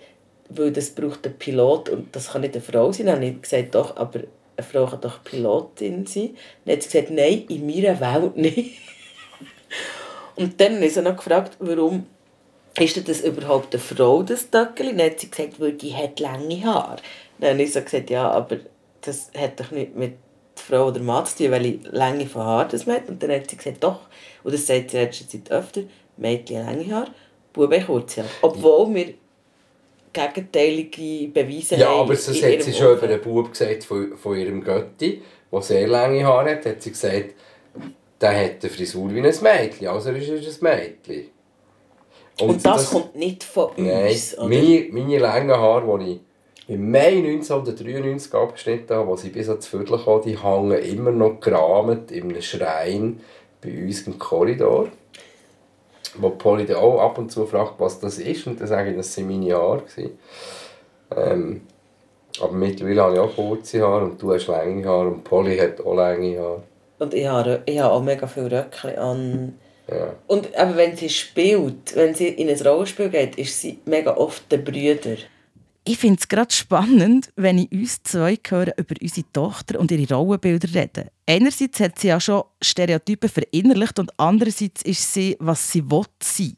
weil 0.50 0.72
das 0.72 0.92
braucht 0.92 1.26
ein 1.26 1.38
Pilot 1.38 1.90
und 1.90 2.16
das 2.16 2.32
kann 2.32 2.42
nicht 2.42 2.56
eine 2.56 2.64
Frau 2.64 2.92
sein. 2.92 3.08
Dann 3.08 3.16
habe 3.16 3.26
ich 3.26 3.42
gesagt, 3.42 3.76
doch, 3.76 3.96
aber 3.98 4.22
eine 4.56 4.68
Frau 4.68 4.86
kann 4.86 5.02
doch 5.02 5.24
Pilotin 5.24 6.06
sein. 6.06 6.36
Dann 6.66 6.76
hat 6.76 6.84
sie 6.84 6.90
gesagt, 6.90 7.12
nein, 7.12 7.46
in 7.50 7.66
meiner 7.66 8.00
Welt 8.00 8.38
nicht. 8.38 8.78
und 10.36 10.60
dann 10.60 10.76
habe 10.76 10.86
ich 10.86 10.94
sie 10.94 11.02
noch 11.02 11.18
gefragt, 11.18 11.58
warum 11.60 12.08
ist 12.80 13.08
das 13.08 13.22
überhaupt 13.22 13.74
eine 13.74 13.82
Frau, 13.82 14.24
das 14.24 14.50
Döckeli? 14.50 14.96
Dann 14.96 15.12
hat 15.12 15.20
sie 15.20 15.30
gesagt, 15.30 15.60
weil 15.60 15.74
die 15.74 15.96
hat 15.96 16.20
lange 16.20 16.64
Haare. 16.64 16.98
Dann 17.40 17.52
habe 17.52 17.64
ich 17.64 17.74
so 17.74 17.82
gesagt, 17.82 18.10
ja, 18.10 18.30
aber 18.30 18.58
das 19.02 19.32
hat 19.38 19.60
doch 19.60 19.72
nicht 19.72 19.96
mit 19.96 20.14
Frau 20.56 20.88
oder 20.88 21.00
Mann 21.00 21.26
zu 21.26 21.38
tun, 21.38 21.52
weil 21.52 21.66
ich 21.66 21.80
Länge 21.92 22.26
von 22.26 22.44
Haaren 22.44 22.70
das 22.70 22.88
hat. 22.88 23.10
Und 23.10 23.22
dann 23.22 23.32
hat 23.32 23.50
sie 23.50 23.58
gesagt, 23.58 23.84
doch. 23.84 24.02
Und 24.44 24.54
das 24.54 24.66
sagt 24.66 24.92
sie 24.92 24.98
letzte 24.98 25.28
Zeit 25.28 25.52
öfter, 25.52 25.82
Mädchen 26.18 26.66
lange 26.66 26.94
Haare, 26.94 27.12
Buben 27.54 27.86
kurze 27.86 28.22
Haare. 28.22 28.32
Obwohl 28.42 28.94
wir 28.96 29.14
gegenteilige 30.18 31.28
Beweise 31.30 31.76
ja, 31.76 31.88
haben. 31.88 31.96
Ja, 31.96 32.02
aber 32.02 32.14
das 32.14 32.28
hat 32.28 32.64
sie 32.64 32.74
schon 32.74 32.98
über 32.98 33.08
den 33.08 33.22
Bub 33.22 33.52
gesagt 33.52 33.84
von, 33.84 34.18
von 34.18 34.38
ihrem 34.38 34.64
Götti, 34.64 35.22
der 35.52 35.62
sehr 35.62 35.88
lange 35.88 36.26
Haare 36.26 36.52
hat, 36.52 36.66
hat 36.66 36.82
sie 36.82 36.92
gesagt, 36.92 37.36
der 38.20 38.46
hat 38.46 38.64
eine 38.64 38.70
Frisur 38.70 39.14
wie 39.14 39.20
ein 39.20 39.24
Mädchen, 39.24 39.88
also 39.88 40.10
ist 40.12 40.30
er 40.30 40.36
ein 40.36 40.80
Mädchen. 40.80 41.30
Und, 42.40 42.50
Und 42.50 42.66
das, 42.66 42.84
das, 42.84 42.92
kommt 42.92 43.16
nicht 43.16 43.44
von 43.44 43.72
nein, 43.78 44.10
uns, 44.10 44.38
oder? 44.38 44.48
Meine, 44.48 44.88
meine 44.92 45.18
langen 45.18 45.52
Haare, 45.52 46.00
die 46.00 46.12
ich 46.14 46.20
im 46.68 46.92
Mai 46.92 47.18
1993 47.18 48.34
abgeschnitten 48.34 48.96
habe, 48.96 49.12
als 49.12 49.24
ich 49.24 49.32
bis 49.32 49.50
ans 49.50 49.68
Viertel 49.68 50.00
kam, 50.04 50.22
die 50.22 50.38
hängen 50.38 50.84
immer 50.84 51.12
noch 51.12 51.40
gerahmt 51.40 52.12
in 52.12 52.30
einem 52.30 52.42
Schrein 52.42 53.22
bei 53.62 53.70
uns 53.70 54.02
im 54.02 54.20
Korridor. 54.20 54.90
Wo 56.16 56.30
Polly 56.32 56.66
dann 56.66 56.78
auch 56.78 57.00
ab 57.00 57.18
und 57.18 57.32
zu 57.32 57.46
fragt, 57.46 57.80
was 57.80 58.00
das 58.00 58.18
ist. 58.18 58.48
Und 58.48 58.60
dann 58.60 58.68
sage 58.68 58.92
ich, 58.92 58.98
das 58.98 59.18
waren 59.18 59.28
meine 59.28 59.54
Haare. 59.54 59.84
Ähm, 61.16 61.62
aber 62.40 62.54
mittlerweile 62.54 63.02
habe 63.02 63.14
ich 63.16 63.20
auch 63.20 63.36
kurze 63.36 63.82
Haare 63.82 64.06
und 64.06 64.22
du 64.22 64.34
hast 64.34 64.48
lange 64.48 64.86
Haare 64.88 65.08
und 65.08 65.24
Polly 65.24 65.58
hat 65.58 65.80
auch 65.82 65.96
lange 65.96 66.40
Haare. 66.40 66.64
Und 67.00 67.14
ich 67.14 67.28
habe, 67.28 67.62
ich 67.66 67.80
habe 67.80 67.94
auch 67.94 68.02
mega 68.02 68.28
viele 68.28 68.52
Röckchen 68.52 68.98
an 68.98 69.54
ja. 69.90 70.14
Und 70.28 70.56
aber 70.56 70.76
wenn 70.76 70.98
sie 70.98 71.10
spielt, 71.10 71.96
wenn 71.96 72.14
sie 72.14 72.28
in 72.28 72.50
ein 72.50 72.62
Rollenspiel 72.62 73.10
geht, 73.10 73.38
ist 73.38 73.62
sie 73.62 73.80
mega 73.86 74.16
oft 74.16 74.52
der 74.52 74.58
Brüder. 74.58 75.18
Ich 75.90 76.00
finde 76.00 76.20
es 76.20 76.28
gerade 76.28 76.54
spannend, 76.54 77.32
wenn 77.38 77.60
ich 77.60 77.72
uns 77.72 78.04
zwei 78.04 78.38
höre 78.46 78.78
über 78.78 78.96
unsere 79.02 79.32
Tochter 79.32 79.80
und 79.80 79.90
ihre 79.90 80.14
Rollenbilder 80.14 80.74
reden. 80.74 81.08
Einerseits 81.26 81.80
hat 81.80 81.98
sie 81.98 82.10
ja 82.10 82.20
schon 82.20 82.44
Stereotype 82.62 83.30
verinnerlicht 83.30 83.98
und 83.98 84.12
andererseits 84.20 84.82
ist 84.82 85.14
sie, 85.14 85.38
was 85.40 85.72
sie 85.72 85.90
will 85.90 86.04
sein. 86.22 86.58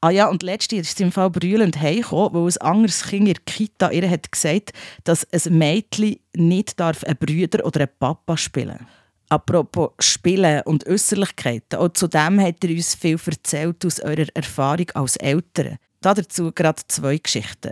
Ah 0.00 0.10
ja, 0.10 0.28
und 0.28 0.42
letztens 0.42 0.88
ist 0.88 0.98
sie 0.98 1.04
im 1.04 1.12
Fall 1.12 1.30
brüllend 1.30 1.80
heimgekommen, 1.80 2.34
weil 2.34 2.50
ein 2.50 2.56
anderes 2.56 3.04
Kind 3.04 3.28
in 3.28 3.34
der 3.34 3.42
Kita 3.46 3.92
ihr 3.92 4.10
hat 4.10 4.32
gesagt, 4.32 4.72
dass 5.04 5.24
ein 5.32 5.56
Mädchen 5.56 6.16
nicht 6.34 6.80
darf 6.80 7.04
einen 7.04 7.18
Brüder 7.18 7.64
oder 7.64 7.82
einen 7.82 7.90
Papa 8.00 8.36
spielen 8.36 8.78
darf. 8.78 8.88
Apropos 9.28 9.90
Spielen 10.00 10.62
und 10.62 10.88
Äußerlichkeiten, 10.88 11.78
auch 11.78 11.90
zu 11.90 12.08
dem 12.08 12.40
hat 12.40 12.64
er 12.64 12.70
uns 12.70 12.96
viel 12.96 13.16
erzählt 13.24 13.86
aus 13.86 14.00
eurer 14.00 14.26
Erfahrung 14.34 14.90
als 14.94 15.14
Eltern. 15.18 15.78
Dazu 16.00 16.50
gerade 16.50 16.82
zwei 16.88 17.18
Geschichten. 17.18 17.70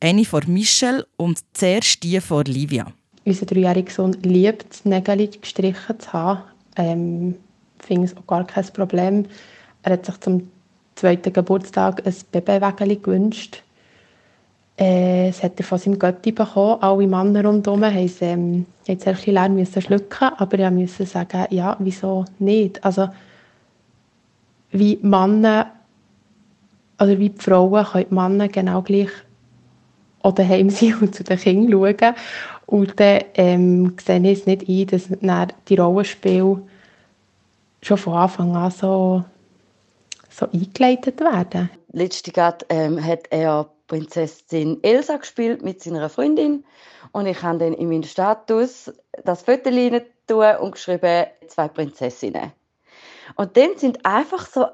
Eine 0.00 0.24
von 0.24 0.42
Michelle 0.46 1.06
und 1.16 1.38
zuerst 1.54 2.02
die 2.02 2.20
von 2.20 2.44
Livia. 2.44 2.86
Unser 3.24 3.46
dreijähriger 3.46 3.90
Sohn 3.90 4.12
liebt 4.22 4.66
es, 4.72 4.84
Nägel 4.84 5.28
gestrichen 5.28 5.98
zu 5.98 6.12
haben. 6.12 6.42
Ähm, 6.76 7.34
finde 7.78 8.04
es 8.04 8.16
auch 8.16 8.26
gar 8.26 8.46
kein 8.46 8.66
Problem. 8.66 9.26
Er 9.82 9.92
hat 9.94 10.06
sich 10.06 10.20
zum 10.20 10.50
zweiten 10.96 11.32
Geburtstag 11.32 12.06
ein 12.06 12.14
Babywägeli 12.30 12.96
gewünscht. 12.96 13.62
Äh, 14.76 15.28
das 15.28 15.42
hat 15.42 15.58
er 15.58 15.64
von 15.64 15.78
seinem 15.78 15.98
Götti 15.98 16.32
bekommen. 16.32 16.82
Alle 16.82 17.06
Männer 17.06 17.44
rundherum 17.44 17.84
haben 17.84 17.96
es 17.96 18.20
ähm, 18.20 18.66
lernen 18.86 19.56
müssen 19.56 19.80
schlucken, 19.80 20.30
aber 20.36 20.58
ich 20.58 20.70
musste 20.70 21.06
sagen, 21.06 21.46
ja, 21.50 21.76
wieso 21.78 22.26
nicht? 22.38 22.84
Also, 22.84 23.08
wie 24.72 24.98
Männer 25.00 25.72
oder 27.00 27.18
wie 27.18 27.30
die 27.30 27.40
Frauen 27.40 27.84
können 27.84 28.06
die 28.10 28.14
Männer 28.14 28.48
genau 28.48 28.82
gleich 28.82 29.10
oder 30.26 30.42
daheim 30.42 30.70
sein 30.70 30.96
und 31.00 31.14
zu 31.14 31.24
den 31.24 31.38
Kindern 31.38 31.96
schauen. 31.98 32.14
Und 32.66 32.98
dann 32.98 33.22
ähm, 33.34 33.96
sehe 34.04 34.20
ich 34.20 34.40
es 34.40 34.46
nicht 34.46 34.68
ein, 34.68 34.86
dass 34.86 35.48
die 35.68 35.76
Rollenspiele 35.76 36.62
schon 37.82 37.96
von 37.96 38.14
Anfang 38.14 38.56
an 38.56 38.70
so, 38.70 39.24
so 40.30 40.46
eingeleitet 40.52 41.20
werden. 41.20 41.70
Letzte 41.92 42.32
Grad 42.32 42.66
ähm, 42.68 43.02
hat 43.02 43.28
er 43.30 43.70
Prinzessin 43.86 44.82
Elsa 44.82 45.16
gespielt 45.16 45.62
mit 45.62 45.82
seiner 45.82 46.08
Freundin 46.08 46.64
und 47.12 47.26
ich 47.26 47.40
habe 47.42 47.58
dann 47.58 47.72
in 47.74 47.88
meinen 47.88 48.02
Status 48.02 48.92
das 49.24 49.42
Foto 49.42 49.70
tun 49.70 50.56
und 50.60 50.72
geschrieben 50.72 51.26
zwei 51.46 51.68
Prinzessinnen. 51.68 52.52
Und 53.36 53.56
dann 53.56 53.76
sind 53.76 54.04
einfach 54.04 54.46
so 54.46 54.66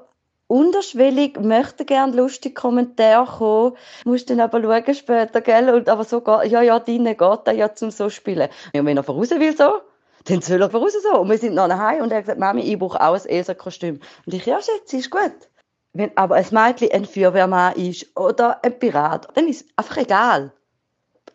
unterschwellig 0.47 1.39
möchte 1.39 1.85
gerne 1.85 2.15
lustige 2.15 2.53
Kommentare 2.53 3.25
kommen, 3.25 3.77
musst 4.05 4.29
dann 4.29 4.39
aber 4.39 4.61
schauen 4.61 4.95
später, 4.95 5.41
gell? 5.41 5.69
Und 5.69 5.89
aber 5.89 6.03
so 6.03 6.21
ja, 6.25 6.61
ja, 6.61 6.79
deine 6.79 7.15
geht 7.15 7.39
er 7.45 7.53
ja 7.53 7.73
zum 7.73 7.91
so 7.91 8.09
spielen. 8.09 8.49
Und 8.73 8.85
wenn 8.85 8.97
er 8.97 9.03
voraus 9.03 9.31
will 9.31 9.55
so, 9.55 9.81
dann 10.25 10.41
soll 10.41 10.61
er 10.61 10.69
voraus 10.69 10.93
so. 11.01 11.19
Und 11.19 11.29
wir 11.29 11.37
sind 11.37 11.55
noch 11.55 11.67
daheim 11.67 12.01
und 12.01 12.11
er 12.11 12.17
hat 12.17 12.25
gesagt, 12.25 12.39
Mami, 12.39 12.61
ich 12.61 12.77
brauche 12.77 13.01
auch 13.01 13.13
ein 13.13 13.25
Elsa-Kostüm. 13.25 13.99
Und 14.25 14.33
ich, 14.33 14.45
ja, 14.45 14.59
Schätze, 14.61 14.97
ist 14.97 15.09
gut. 15.09 15.49
Wenn 15.93 16.15
aber 16.17 16.35
ein 16.35 16.45
Mädchen 16.51 16.91
ein 16.91 17.05
Feuerwehrmann 17.05 17.75
ist 17.75 18.17
oder 18.17 18.63
ein 18.63 18.77
Pirat, 18.79 19.27
dann 19.35 19.47
ist 19.47 19.65
es 19.65 19.67
einfach 19.77 19.97
egal. 19.97 20.51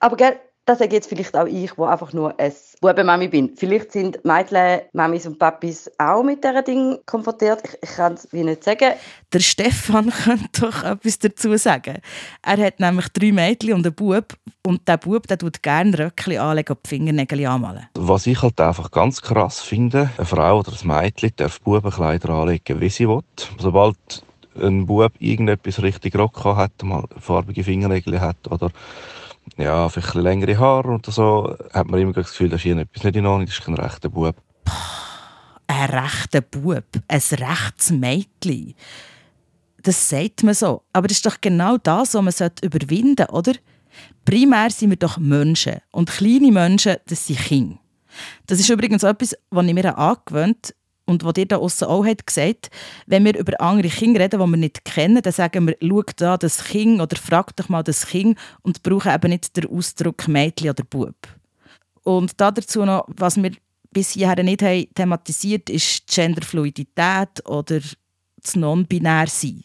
Aber 0.00 0.16
gell, 0.16 0.38
das 0.68 0.80
sage 0.80 0.96
jetzt 0.96 1.08
vielleicht 1.08 1.34
auch 1.34 1.46
ich, 1.46 1.76
wo 1.78 1.84
einfach 1.84 2.12
nur 2.12 2.38
ein 2.38 2.52
Bubenmami 2.82 3.28
bin. 3.28 3.52
Vielleicht 3.56 3.92
sind 3.92 4.22
Mädchen, 4.24 4.82
Mamis 4.92 5.26
und 5.26 5.38
Papis 5.38 5.90
auch 5.96 6.22
mit 6.22 6.44
diesen 6.44 6.64
Dingen 6.64 6.98
konfrontiert. 7.06 7.62
Ich, 7.64 7.78
ich 7.82 7.96
kann 7.96 8.14
es 8.14 8.28
wie 8.32 8.44
nicht 8.44 8.62
sagen. 8.62 8.92
Der 9.32 9.40
Stefan 9.40 10.10
könnte 10.24 10.60
doch 10.60 10.84
etwas 10.84 11.18
dazu 11.20 11.56
sagen. 11.56 11.96
Er 12.42 12.58
hat 12.58 12.80
nämlich 12.80 13.08
drei 13.08 13.32
Mädchen 13.32 13.74
und 13.74 13.86
einen 13.86 13.94
Bub. 13.94 14.34
Und 14.66 14.86
der 14.86 14.98
Bub 14.98 15.26
der 15.26 15.38
tut 15.38 15.62
gerne 15.62 15.98
Röckchen 15.98 16.38
anlegen 16.38 16.74
und 16.74 16.84
die 16.84 16.88
Fingernägel 16.88 17.46
anmalen. 17.46 17.86
Was 17.94 18.26
ich 18.26 18.42
halt 18.42 18.60
einfach 18.60 18.90
ganz 18.90 19.22
krass 19.22 19.60
finde, 19.60 20.10
eine 20.18 20.26
Frau 20.26 20.58
oder 20.58 20.72
ein 20.72 20.86
Mädchen 20.86 21.32
darf 21.36 21.60
Bubenkleider 21.62 22.28
anlegen, 22.28 22.78
wie 22.80 22.90
sie 22.90 23.08
will. 23.08 23.22
Sobald 23.58 23.96
ein 24.60 24.84
Bub 24.84 25.12
irgendetwas 25.18 25.82
richtig 25.82 26.14
Rock 26.16 26.44
hat, 26.44 26.72
mal 26.82 27.04
farbige 27.18 27.64
Fingernägel 27.64 28.20
hat 28.20 28.36
oder 28.50 28.70
ja, 29.56 29.88
vielleicht 29.88 30.14
ein 30.14 30.22
längere 30.22 30.58
Haare 30.58 30.88
oder 30.88 31.10
so, 31.10 31.56
hat 31.72 31.88
man 31.88 32.00
immer 32.00 32.12
das 32.12 32.30
Gefühl, 32.30 32.48
dass 32.48 32.62
hier 32.62 32.76
etwas 32.76 33.04
nicht 33.04 33.16
in 33.16 33.26
Ordnung, 33.26 33.46
das 33.46 33.58
ist 33.58 33.64
kein 33.64 33.74
rechter 33.74 34.08
Bub. 34.08 34.36
Ein 35.66 35.90
rechter 35.90 36.40
Bub, 36.40 36.84
ein 37.08 37.20
rechtes 37.20 37.90
Mädchen. 37.90 38.74
Das 39.82 40.08
sagt 40.08 40.42
man 40.42 40.54
so. 40.54 40.82
Aber 40.92 41.08
das 41.08 41.18
ist 41.18 41.26
doch 41.26 41.40
genau 41.40 41.76
das, 41.78 42.14
was 42.14 42.40
man 42.40 42.50
überwinden 42.62 43.16
sollte, 43.18 43.32
oder? 43.32 43.52
Primär 44.24 44.70
sind 44.70 44.90
wir 44.90 44.96
doch 44.96 45.18
Menschen. 45.18 45.76
Und 45.90 46.10
kleine 46.10 46.52
Menschen, 46.52 46.96
das 47.06 47.26
sind 47.26 47.38
Kinder. 47.38 47.78
Das 48.46 48.58
ist 48.58 48.68
übrigens 48.68 49.02
etwas, 49.02 49.36
was 49.50 49.66
ich 49.66 49.74
mir 49.74 49.96
angewöhnt 49.96 50.74
und 51.08 51.24
was 51.24 51.32
dir 51.32 51.46
da 51.46 51.56
aussen 51.56 51.88
auch 51.88 52.04
hat 52.04 52.26
gesagt, 52.26 52.70
wenn 53.06 53.24
wir 53.24 53.36
über 53.36 53.58
andere 53.60 53.88
Kinder 53.88 54.20
reden, 54.20 54.40
die 54.40 54.46
wir 54.46 54.56
nicht 54.58 54.84
kennen, 54.84 55.22
dann 55.22 55.32
sagen 55.32 55.66
wir, 55.66 55.76
schau 55.80 56.02
da 56.16 56.36
das 56.36 56.64
Kind 56.64 57.00
oder 57.00 57.16
frag 57.16 57.56
doch 57.56 57.70
mal 57.70 57.82
das 57.82 58.06
Kind 58.06 58.38
und 58.60 58.82
brauchen 58.82 59.14
eben 59.14 59.30
nicht 59.30 59.56
den 59.56 59.66
Ausdruck 59.66 60.28
Mädchen 60.28 60.68
oder 60.68 60.84
Bub. 60.84 61.16
Und 62.02 62.32
dazu 62.38 62.84
noch, 62.84 63.06
was 63.08 63.42
wir 63.42 63.52
bis 63.90 64.10
hierher 64.10 64.42
nicht 64.42 64.62
haben 64.62 64.86
thematisiert, 64.94 65.70
ist 65.70 66.06
Genderfluidität 66.08 67.46
oder 67.46 67.80
das 68.36 68.54
Non-Binär-Sein. 68.54 69.64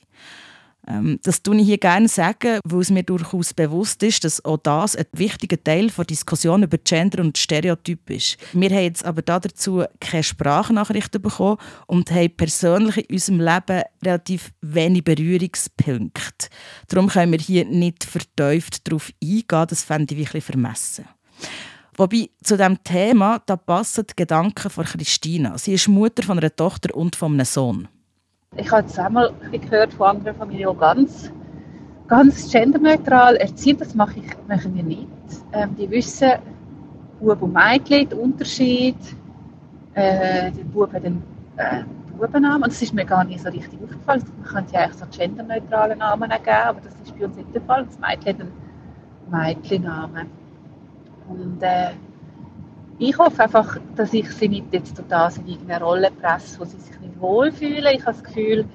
Ähm, 0.88 1.20
das 1.24 1.42
tue 1.42 1.58
ich 1.58 1.66
hier 1.66 1.78
gerne 1.78 2.08
sagen, 2.08 2.60
weil 2.64 2.82
es 2.82 2.90
mir 2.90 3.04
durchaus 3.04 3.54
bewusst 3.54 4.04
ist, 4.04 4.24
dass 4.24 4.44
auch 4.44 4.58
das 4.58 4.96
ein 4.96 5.06
wichtiger 5.14 5.62
Teil 5.64 5.90
der 5.90 6.06
Diskussion 6.06 6.64
über 6.64 6.78
Gender 6.78 7.22
und 7.22 7.38
Stereotyp 7.38 8.10
ist. 8.10 8.38
Wir 8.54 8.70
haben 8.70 8.84
jetzt 8.84 9.06
aber 9.06 9.22
dazu 9.22 9.84
keine 10.00 10.24
Sprachnachrichten 10.24 11.22
bekommen 11.22 11.58
und 11.88 12.12
haben 12.12 12.36
persönlich 12.36 13.10
in 13.10 13.16
unserem 13.16 13.40
Leben 13.40 13.84
relativ 14.04 14.52
wenig 14.62 15.04
Berührungspunkte. 15.04 16.48
Darum 16.90 17.08
können 17.08 17.32
wir 17.32 17.40
hier 17.40 17.66
nicht 17.66 18.04
vertieft 18.04 18.88
darauf 18.88 19.12
eingehen, 19.24 19.68
das 19.70 19.84
fände 19.84 20.14
ich 20.14 20.20
wirklich 20.20 20.44
vermessen. 20.44 21.06
Wobei 21.96 22.30
zu 22.44 22.58
diesem 22.58 22.84
Thema 22.84 23.42
da 23.46 23.56
passen 23.56 24.06
die 24.10 24.16
Gedanken 24.16 24.70
von 24.70 24.84
Christina. 24.84 25.58
Sie 25.58 25.74
ist 25.74 25.88
Mutter 25.88 26.24
von 26.24 26.40
einer 26.40 26.56
Tochter 26.56 26.96
und 26.96 27.16
von 27.16 27.34
einem 27.34 27.46
Sohn. 27.46 27.88
Ich 28.56 28.72
habe 28.72 28.84
jetzt 28.84 29.00
einmal 29.00 29.34
gehört 29.52 29.94
von 29.94 30.18
anderen 30.18 30.38
Familien, 30.38 30.70
die 30.74 30.80
ganz, 30.80 31.32
ganz 32.08 32.52
genderneutral 32.52 33.36
erziehen. 33.38 33.78
Das 33.78 33.96
mache 33.96 34.20
ich, 34.20 34.48
machen 34.48 34.76
wir 34.76 34.84
nicht. 34.84 35.08
Ähm, 35.54 35.76
die 35.76 35.90
wissen, 35.90 36.34
Bub 37.20 37.42
und 37.42 37.54
Mädchen, 37.54 38.10
den 38.10 38.20
Unterschied. 38.20 38.98
Äh, 39.96 40.52
der 40.52 40.64
Bub 40.72 40.94
hat 40.94 41.04
einen 41.04 41.24
äh, 41.58 41.84
Bubennamen. 42.18 42.64
Und 42.64 42.72
das 42.72 42.82
ist 42.82 42.94
mir 42.94 43.06
gar 43.06 43.24
nicht 43.24 43.42
so 43.42 43.50
richtig 43.50 43.80
aufgefallen. 43.82 44.24
Man 44.38 44.46
könnte 44.46 44.74
ja 44.74 44.82
eigentlich 44.82 44.98
so 44.98 45.06
genderneutrale 45.18 45.96
Namen 45.96 46.30
geben, 46.30 46.58
aber 46.64 46.82
das 46.82 46.94
ist 47.04 47.18
bei 47.18 47.26
uns 47.26 47.36
nicht 47.36 47.54
der 47.54 47.62
Fall. 47.62 47.86
Das 47.86 48.00
Mädchen 48.00 48.38
hat 48.38 48.48
einen 49.32 49.56
Mädchennamen. 49.56 50.28
Und 51.28 51.62
äh, 51.62 51.92
ich 53.10 53.18
hoffe 53.18 53.44
einfach, 53.44 53.78
dass 53.96 54.14
ich 54.14 54.30
sie 54.32 54.48
nicht 54.48 54.72
jetzt 54.72 54.96
total 54.96 55.32
in 55.38 55.48
irgendeine 55.48 55.84
Rolle 55.84 56.12
presse, 56.12 56.60
wo 56.60 56.66
sie 56.66 56.78
sich 56.78 57.00
nicht 57.00 57.20
wohlfühlen. 57.20 57.94
Ich 57.94 58.06
habe 58.06 58.14
das 58.14 58.24
Gefühl, 58.24 58.66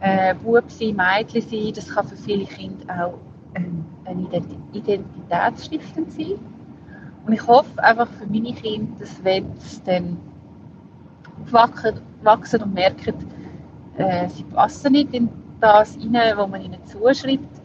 äh, 0.00 0.34
Bub 0.34 0.64
sein, 0.68 0.96
Mädchen 0.96 1.42
sein, 1.42 1.72
das 1.74 1.88
kann 1.88 2.08
für 2.08 2.16
viele 2.16 2.46
Kinder 2.46 3.06
auch 3.06 3.18
eine 3.54 4.42
Identitätsstiftend 4.72 6.12
sein. 6.12 6.38
Und 7.26 7.32
ich 7.32 7.46
hoffe 7.46 7.82
einfach 7.82 8.08
für 8.08 8.26
meine 8.26 8.52
Kinder, 8.54 8.92
dass 8.98 9.22
wenn 9.22 9.54
sie 9.58 9.80
dann 9.84 10.16
wachsen 11.50 12.62
und 12.62 12.74
merken, 12.74 13.14
äh, 13.98 14.28
sie 14.28 14.44
passen 14.44 14.92
nicht 14.92 15.12
in 15.14 15.28
das 15.60 15.94
hinein, 15.94 16.36
was 16.36 16.48
man 16.48 16.62
ihnen 16.62 16.84
zuschreibt, 16.86 17.59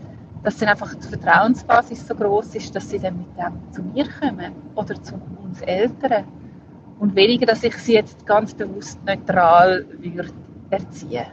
dass 0.45 0.58
dann 0.58 0.69
einfach 0.69 0.93
die 0.93 1.08
Vertrauensbasis 1.08 2.08
so 2.08 2.15
groß 2.15 2.55
ist, 2.55 2.75
dass 2.75 2.89
sie 2.89 2.99
dann 2.99 3.17
mit 3.17 3.27
dem 3.38 3.73
zu 3.73 3.81
mir 3.81 4.08
kommen 4.08 4.53
oder 4.75 5.01
zu 5.01 5.15
uns 5.43 5.60
Eltern 5.62 6.25
und 6.99 7.15
weniger, 7.15 7.47
dass 7.47 7.63
ich 7.63 7.75
sie 7.77 7.93
jetzt 7.93 8.25
ganz 8.25 8.53
bewusst 8.53 8.99
neutral 9.05 9.86
würde 9.99 10.31
erziehen. 10.69 11.25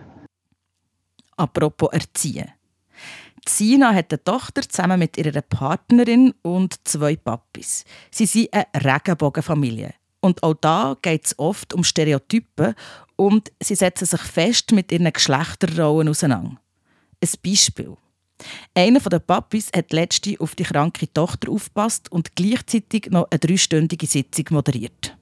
Apropos 1.36 1.92
Erziehen. 1.92 2.48
Sina 3.46 3.92
hat 3.92 4.12
eine 4.12 4.24
Tochter 4.24 4.62
zusammen 4.62 4.98
mit 4.98 5.18
ihrer 5.18 5.42
Partnerin 5.42 6.32
und 6.42 6.86
zwei 6.86 7.16
Papis. 7.16 7.84
Sie 8.10 8.26
sind 8.26 8.52
eine 8.52 8.66
Regenbogenfamilie. 8.74 9.94
Und 10.20 10.42
auch 10.42 10.54
da 10.54 10.96
geht 11.02 11.26
es 11.26 11.38
oft 11.38 11.74
um 11.74 11.82
Stereotypen 11.82 12.74
und 13.16 13.50
sie 13.60 13.74
setzen 13.74 14.06
sich 14.06 14.20
fest 14.20 14.70
mit 14.70 14.92
ihren 14.92 15.12
Geschlechterrollen 15.12 16.08
auseinander. 16.08 16.56
Ein 17.20 17.30
Beispiel. 17.44 17.96
Einer 18.74 19.00
der 19.00 19.18
Papis 19.18 19.70
hat 19.74 19.92
letzte 19.92 20.34
auf 20.40 20.54
die 20.54 20.64
kranke 20.64 21.12
Tochter 21.12 21.50
aufgepasst 21.50 22.10
und 22.10 22.36
gleichzeitig 22.36 23.10
noch 23.10 23.28
eine 23.30 23.38
dreistündige 23.38 24.06
Sitzung 24.06 24.46
moderiert. 24.50 25.16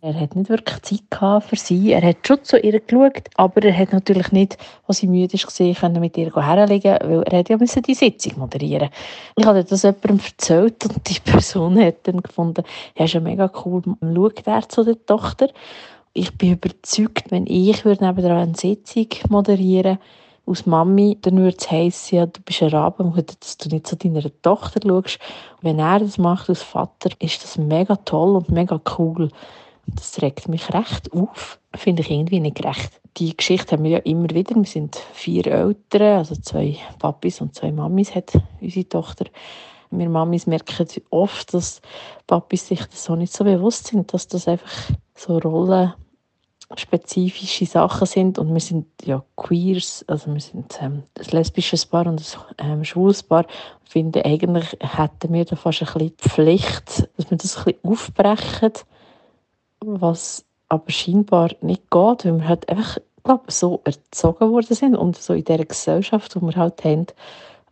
Er 0.00 0.14
hat 0.14 0.36
nicht 0.36 0.48
wirklich 0.48 0.80
Zeit 0.82 1.42
für 1.42 1.56
sie. 1.56 1.90
Er 1.90 2.02
hat 2.02 2.24
schon 2.24 2.44
zu 2.44 2.56
ihr 2.56 2.78
geschaut, 2.78 3.24
aber 3.34 3.64
er 3.64 3.76
hat 3.76 3.92
natürlich 3.92 4.30
nicht, 4.30 4.56
als 4.86 4.98
sie 4.98 5.08
müde 5.08 5.36
war, 5.36 5.88
mit 5.98 6.16
ihr 6.16 6.32
herlegen 6.36 6.98
weil 7.02 7.22
er 7.24 7.44
ja 7.48 7.56
die 7.56 7.94
Sitzung 7.94 8.38
moderieren 8.38 8.90
Ich 9.36 9.44
habe 9.44 9.64
das 9.64 9.82
jemandem 9.82 10.20
erzählt 10.24 10.84
und 10.84 11.08
die 11.08 11.18
Person 11.18 11.80
hat 11.80 12.06
dann 12.06 12.22
gefunden, 12.22 12.62
er 12.94 13.06
ist 13.06 13.14
ja 13.14 13.20
mega 13.20 13.50
cool, 13.64 13.82
schaut 14.00 14.46
er 14.46 14.68
zu 14.68 14.84
der 14.84 15.04
Tochter. 15.04 15.48
Ich 16.12 16.32
bin 16.38 16.52
überzeugt, 16.52 17.32
wenn 17.32 17.48
ich 17.48 17.84
neben 17.84 18.06
eine 18.06 18.54
Sitzung 18.54 19.08
moderieren 19.28 19.98
würde, 19.98 19.98
als 20.48 20.66
Mami, 20.66 21.18
dann 21.20 21.38
würde 21.38 21.56
es 21.58 21.70
heissen, 21.70 22.16
ja, 22.16 22.26
du 22.26 22.40
bist 22.42 22.62
ein 22.62 22.70
Rabe, 22.70 23.04
dass 23.40 23.58
du 23.58 23.68
nicht 23.68 23.86
zu 23.86 23.96
deiner 23.96 24.22
Tochter 24.42 24.80
schaust. 24.82 25.18
Und 25.56 25.64
wenn 25.64 25.78
er 25.78 26.00
das 26.00 26.18
macht 26.18 26.48
als 26.48 26.62
Vater, 26.62 27.10
ist 27.18 27.42
das 27.44 27.58
mega 27.58 27.96
toll 27.96 28.36
und 28.36 28.50
mega 28.50 28.80
cool. 28.98 29.30
Das 29.86 30.20
regt 30.20 30.48
mich 30.48 30.72
recht 30.74 31.12
auf, 31.12 31.58
finde 31.74 32.02
ich 32.02 32.10
irgendwie 32.10 32.40
nicht 32.40 32.56
gerecht. 32.56 33.00
Die 33.16 33.36
Geschichte 33.36 33.72
haben 33.72 33.84
wir 33.84 33.90
ja 33.90 33.98
immer 33.98 34.28
wieder. 34.30 34.54
Wir 34.54 34.64
sind 34.64 34.96
vier 35.12 35.46
Eltern, 35.46 36.18
also 36.18 36.34
zwei 36.36 36.76
Papis 36.98 37.40
und 37.40 37.54
zwei 37.54 37.72
Mamis 37.72 38.14
hat 38.14 38.32
unsere 38.60 38.88
Tochter. 38.88 39.26
Wir 39.90 40.08
Mamis 40.08 40.46
merken 40.46 40.86
oft, 41.10 41.54
dass 41.54 41.80
Papis 42.26 42.68
sich 42.68 42.84
das 42.84 43.04
so 43.04 43.16
nicht 43.16 43.32
so 43.32 43.44
bewusst 43.44 43.86
sind, 43.86 44.12
dass 44.12 44.28
das 44.28 44.46
einfach 44.46 44.90
so 45.14 45.38
Rollen 45.38 45.94
spezifische 46.76 47.66
Sachen 47.66 48.06
sind. 48.06 48.38
Und 48.38 48.52
wir 48.52 48.60
sind 48.60 48.86
ja 49.04 49.22
Queers, 49.36 50.04
also 50.06 50.32
wir 50.32 50.40
sind 50.40 50.78
ähm, 50.82 51.04
ein 51.18 51.26
lesbisches 51.30 51.86
Paar 51.86 52.06
und 52.06 52.20
ein 52.58 52.70
ähm, 52.70 52.84
schwules 52.84 53.22
Paar, 53.22 53.46
finde 53.88 54.24
eigentlich 54.24 54.76
hätten 54.80 55.32
wir 55.32 55.44
da 55.44 55.56
fast 55.56 55.82
ein 55.82 55.86
bisschen 55.86 56.10
Pflicht, 56.18 57.08
dass 57.16 57.30
wir 57.30 57.38
das 57.38 57.56
ein 57.56 57.64
bisschen 57.64 57.90
aufbrechen, 57.90 58.72
was 59.80 60.44
aber 60.68 60.90
scheinbar 60.90 61.50
nicht 61.62 61.90
geht, 61.90 62.24
weil 62.24 62.38
wir 62.38 62.48
halt 62.48 62.68
einfach, 62.68 62.98
glaube 63.24 63.50
so 63.50 63.80
erzogen 63.84 64.50
worden 64.50 64.74
sind 64.74 64.94
und 64.94 65.16
so 65.16 65.32
in 65.32 65.44
dieser 65.44 65.64
Gesellschaft, 65.64 66.36
wo 66.36 66.46
wir 66.46 66.56
halt 66.56 66.84
haben, 66.84 67.06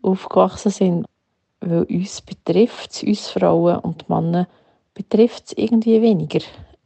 aufgewachsen 0.02 0.70
sind, 0.70 1.06
weil 1.60 1.82
uns 1.84 2.22
betrifft, 2.22 3.02
uns 3.02 3.28
Frauen 3.28 3.78
und 3.80 4.08
Männer 4.08 4.48
betrifft 4.94 5.48
es 5.48 5.52
irgendwie 5.58 6.00
weniger. 6.00 6.40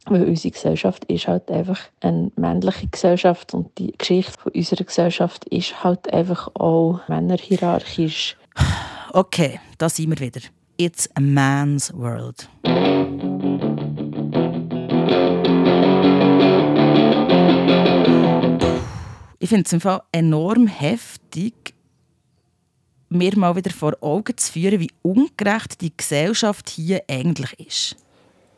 Weil 0.05 0.25
unsere 0.25 0.51
Gesellschaft 0.51 1.05
ist 1.05 1.27
halt 1.27 1.49
einfach 1.51 1.79
eine 1.99 2.31
männliche 2.35 2.87
Gesellschaft 2.87 3.53
und 3.53 3.77
die 3.77 3.91
Geschichte 3.97 4.31
von 4.31 4.51
unserer 4.51 4.83
Gesellschaft 4.83 5.45
ist 5.45 5.83
halt 5.83 6.11
einfach 6.11 6.47
auch 6.55 6.99
männerhierarchisch. 7.07 8.35
Okay, 9.13 9.59
da 9.77 9.89
sind 9.89 10.09
wir 10.09 10.25
wieder. 10.25 10.41
It's 10.77 11.09
a 11.15 11.21
man's 11.21 11.93
world. 11.93 12.49
Ich 19.37 19.49
finde 19.49 19.65
es 19.65 19.73
im 19.73 19.81
Fall 19.81 20.01
enorm 20.11 20.67
heftig, 20.67 21.73
mir 23.09 23.37
mal 23.37 23.55
wieder 23.55 23.71
vor 23.71 23.93
Augen 24.01 24.37
zu 24.37 24.51
führen, 24.51 24.79
wie 24.79 24.91
ungerecht 25.01 25.81
die 25.81 25.95
Gesellschaft 25.95 26.69
hier 26.69 27.03
eigentlich 27.09 27.59
ist. 27.59 27.95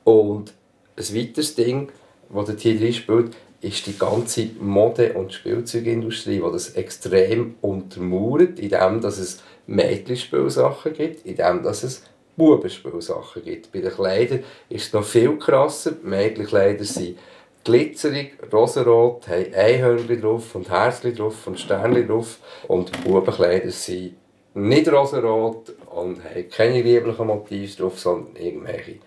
Und 0.03 0.53
ein 0.97 1.15
weiteres 1.15 1.56
Ding, 1.56 1.89
das 2.34 2.45
dort 2.45 2.60
hier 2.60 2.77
drin 2.77 2.93
spielt, 2.93 3.36
ist 3.62 3.88
die 3.88 3.97
ganze 3.97 4.49
Mode- 4.60 5.13
und 5.13 5.34
Spielzeugindustrie, 5.34 6.41
die 6.45 6.51
das 6.51 6.71
extrem 6.71 7.56
untermauert, 7.62 8.60
indem 8.60 9.01
dass 9.01 9.17
es 9.17 9.41
Mädchenspielsachen 9.67 10.93
gibt, 10.93 11.25
indem 11.25 11.63
dass 11.63 11.84
es 11.84 12.03
Bubenspielsachen 12.36 13.43
gibt. 13.43 13.71
Bei 13.71 13.79
den 13.79 13.91
Kleidern 13.91 14.43
ist 14.69 14.88
es 14.88 14.93
noch 14.93 15.03
viel 15.03 15.38
krasser. 15.38 15.91
Die 15.91 16.06
Mädchenkleider 16.06 16.84
sind 16.84 17.17
glitzerig, 17.63 18.34
rosarot, 18.51 19.27
haben 19.27 19.53
Einhörnchen 19.53 20.21
drauf 20.21 20.56
und 20.56 20.69
Herzchen 20.69 21.15
drauf 21.15 21.47
und 21.47 21.60
Sternchen 21.60 22.08
drauf. 22.08 22.39
Und 22.67 22.91
die 22.93 23.08
Bubenkleider 23.08 23.71
sind 23.71 24.15
nicht 24.56 24.91
rosarot 24.91 25.73
und 25.95 26.23
haben 26.23 26.49
keine 26.49 26.82
lieblichen 26.82 27.27
Motive 27.27 27.77
drauf, 27.77 27.99
sondern 27.99 28.36
irgendwelche 28.36 28.97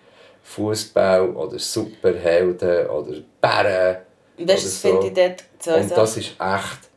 Fußball 0.47 1.29
oder 1.35 1.59
Superhelden 1.59 2.87
oder 2.87 3.17
Bären. 3.41 3.97
Das 4.37 4.63
oder 4.63 4.69
finde 4.69 5.07
ich 5.07 5.13
dort 5.13 5.43
zwei 5.59 5.81
Und 5.81 5.91
das 5.91 6.13
Sachen. 6.15 6.21
ist 6.21 6.35
echt 6.39 6.89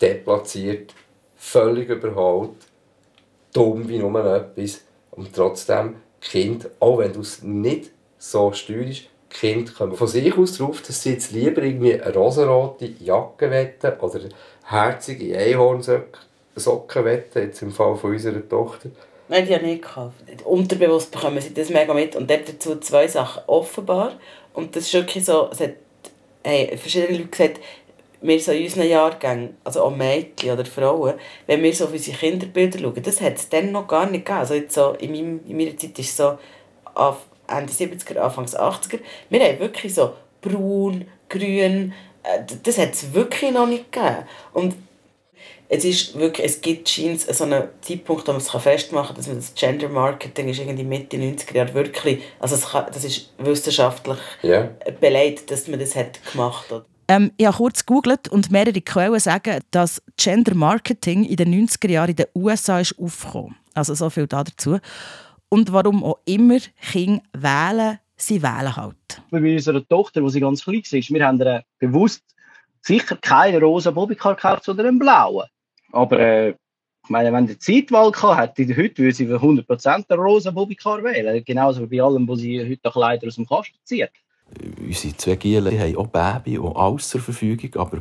deplatziert, 0.00 0.94
völlig 1.36 1.88
überholt, 1.88 2.56
dumm 3.52 3.88
wie 3.88 3.98
nur 3.98 4.24
etwas. 4.24 4.82
Und 5.10 5.34
trotzdem, 5.34 5.96
Kinder, 6.20 6.68
auch 6.78 6.98
wenn 6.98 7.12
du 7.12 7.20
es 7.20 7.42
nicht 7.42 7.90
so 8.18 8.52
steuerst, 8.52 9.04
Kinder 9.28 9.72
kommen 9.72 9.96
von 9.96 10.06
sich 10.06 10.36
aus 10.36 10.56
drauf, 10.56 10.80
dass 10.82 11.02
sie 11.02 11.12
jetzt 11.12 11.32
lieber 11.32 11.62
irgendwie 11.62 12.00
eine 12.00 12.14
rosarote 12.14 12.86
Jacke 13.00 13.50
wetten 13.50 13.98
oder 13.98 14.20
herzige 14.64 15.36
Einhornsocken 15.36 17.04
wetten, 17.04 17.42
jetzt 17.42 17.62
im 17.62 17.72
Fall 17.72 17.96
von 17.96 18.12
unserer 18.12 18.48
Tochter. 18.48 18.90
Nein, 19.28 19.46
die 19.46 19.54
habe 19.54 19.64
ich 19.64 19.72
nicht 19.72 19.82
gekauft. 19.82 20.14
Unterbewusst 20.44 21.10
bekommen 21.10 21.40
sie 21.40 21.52
das 21.52 21.70
mega 21.70 21.92
mit. 21.92 22.14
Und 22.14 22.30
dazu 22.30 22.78
zwei 22.80 23.08
Sachen. 23.08 23.42
Offenbar, 23.46 24.12
und 24.54 24.74
das 24.76 24.84
ist 24.84 24.94
wirklich 24.94 25.24
so, 25.24 25.48
es 25.50 25.60
hat 25.60 25.74
haben 26.46 26.78
verschiedene 26.78 27.18
Leute 27.18 27.28
gesagt, 27.28 27.60
wir 28.22 28.40
so 28.40 28.52
in 28.52 28.64
unseren 28.64 28.88
Jahrgängen, 28.88 29.56
also 29.64 29.82
auch 29.82 29.94
Mädchen 29.94 30.52
oder 30.52 30.64
Frauen, 30.64 31.14
wenn 31.46 31.62
wir 31.62 31.74
so 31.74 31.84
auf 31.84 31.92
unsere 31.92 32.16
Kinderbilder 32.16 32.78
schauen, 32.78 33.02
das 33.02 33.20
hat 33.20 33.36
es 33.36 33.48
dann 33.48 33.72
noch 33.72 33.86
gar 33.86 34.06
nicht 34.06 34.24
gegeben. 34.24 34.38
Also 34.38 34.54
jetzt 34.54 34.74
so, 34.74 34.92
in, 34.92 35.12
meinem, 35.12 35.40
in 35.46 35.56
meiner 35.56 35.76
Zeit 35.76 35.98
ist 35.98 36.10
es 36.10 36.16
so 36.16 36.38
auf 36.94 37.18
Ende 37.46 37.72
70er, 37.72 38.18
Anfang 38.18 38.46
80er, 38.46 39.00
wir 39.28 39.40
haben 39.40 39.58
wirklich 39.58 39.94
so 39.94 40.14
braun, 40.40 41.06
grün, 41.28 41.92
äh, 42.22 42.42
das 42.62 42.78
hat 42.78 42.94
es 42.94 43.12
wirklich 43.12 43.52
noch 43.52 43.66
nicht 43.66 43.92
gegeben. 43.92 44.24
Und 44.52 44.74
es 45.68 45.84
ist 45.84 46.18
wirklich, 46.18 46.46
es 46.46 46.60
gibt 46.60 46.88
scheint 46.88 47.20
so 47.20 47.44
einen 47.44 47.64
Zeitpunkt, 47.80 48.26
wo 48.28 48.32
man 48.32 48.40
es 48.40 48.50
festmachen 48.50 49.08
kann, 49.08 49.16
dass 49.16 49.26
man 49.26 49.36
das 49.36 49.54
Gender 49.54 49.88
Marketing 49.88 50.48
ist 50.48 50.58
irgendwie 50.60 50.84
Mitte 50.84 51.16
90er 51.16 51.54
Jahre 51.54 51.74
wirklich, 51.74 52.22
also 52.38 52.54
es 52.54 52.68
kann, 52.70 52.86
das 52.92 53.04
ist 53.04 53.32
wissenschaftlich 53.38 54.18
Ja. 54.42 54.70
beleidigt, 55.00 55.50
dass 55.50 55.66
man 55.68 55.80
das 55.80 55.96
hat 55.96 56.20
gemacht 56.32 56.70
hat. 56.70 56.86
Ähm, 57.08 57.32
ich 57.36 57.46
habe 57.46 57.56
kurz 57.56 57.86
gegoogelt 57.86 58.28
und 58.28 58.50
mehrere 58.50 58.80
Quellen 58.80 59.20
sagen, 59.20 59.60
dass 59.70 60.02
Gender 60.16 60.54
Marketing 60.54 61.24
in 61.24 61.36
den 61.36 61.66
90er 61.68 61.90
Jahren 61.90 62.10
in 62.10 62.16
den 62.16 62.26
USA 62.34 62.80
ist 62.80 62.98
aufgekommen. 62.98 63.56
Also 63.74 63.94
so 63.94 64.10
viel 64.10 64.26
da 64.26 64.42
dazu. 64.42 64.78
Und 65.48 65.72
warum 65.72 66.02
auch 66.02 66.18
immer 66.24 66.58
Kinder 66.90 67.22
wählen, 67.32 67.98
sie 68.16 68.42
wählen 68.42 68.74
halt. 68.74 69.22
Bei 69.30 69.38
unserer 69.38 69.86
Tochter, 69.86 70.20
die 70.20 70.30
sie 70.30 70.40
ganz 70.40 70.64
klein 70.64 70.82
war, 70.82 71.00
wir 71.10 71.26
haben 71.26 71.40
ihr 71.40 71.62
bewusst 71.78 72.22
sicher 72.80 73.16
keinen 73.16 73.62
rosa 73.62 73.90
Bobbycar 73.90 74.34
gekauft, 74.34 74.64
sondern 74.64 74.86
einen 74.86 74.98
blauen. 74.98 75.46
Aber 75.96 76.20
äh, 76.20 76.50
ich 76.50 77.10
meine, 77.10 77.32
wenn 77.32 77.46
sie 77.46 77.58
Zeitwahl 77.58 78.10
gehabt 78.10 78.58
hätte, 78.58 78.76
heute 78.76 78.98
würde 78.98 79.14
sie 79.14 79.26
für 79.26 79.36
100% 79.36 80.08
den 80.08 80.18
rosa 80.18 80.50
Bobbycar 80.50 81.02
wählen. 81.02 81.42
Genauso 81.44 81.82
wie 81.82 81.96
bei 81.96 82.02
allem, 82.02 82.26
was 82.28 82.40
sie 82.40 82.60
heute 82.60 82.90
Kleider 82.90 83.26
aus 83.28 83.36
dem 83.36 83.46
Kasten 83.46 83.78
zieht. 83.84 84.10
Unsere 84.80 85.16
zwei 85.16 85.36
Gielen 85.36 85.70
die 85.70 85.80
haben 85.80 85.96
auch 85.96 86.08
Baby 86.08 86.58
und 86.58 86.76
alles 86.76 87.08
zur 87.08 87.20
Verfügung, 87.20 87.74
aber 87.80 87.98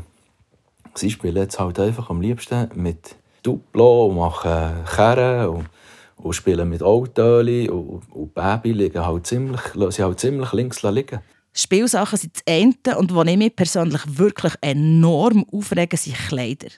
sie 0.94 1.10
spielen 1.10 1.36
jetzt 1.38 1.60
halt 1.60 1.80
einfach 1.80 2.10
am 2.10 2.22
liebsten 2.22 2.70
mit 2.76 3.16
Duplo 3.42 4.08
und 4.08 4.18
machen 4.18 4.84
Kerren 4.86 5.50
und, 5.50 5.70
und 6.18 6.34
spielen 6.34 6.70
mit 6.70 6.84
Autos 6.84 7.48
und, 7.48 8.02
und 8.12 8.34
Baby 8.34 8.74
liegen 8.74 9.06
halt 9.06 9.28
ziemlich, 9.28 9.62
lassen 9.74 9.92
sie 9.92 10.04
halt 10.04 10.20
ziemlich 10.20 10.52
links 10.54 10.84
liegen. 10.84 11.20
Spielsachen 11.54 12.18
sind 12.18 12.36
das 12.36 12.44
eine 12.54 12.98
und 12.98 13.16
was 13.16 13.28
ich 13.28 13.38
mich 13.38 13.56
persönlich 13.56 14.02
wirklich 14.06 14.54
enorm 14.62 15.46
aufregen, 15.52 15.98
sind 15.98 16.18
Kleider. 16.18 16.70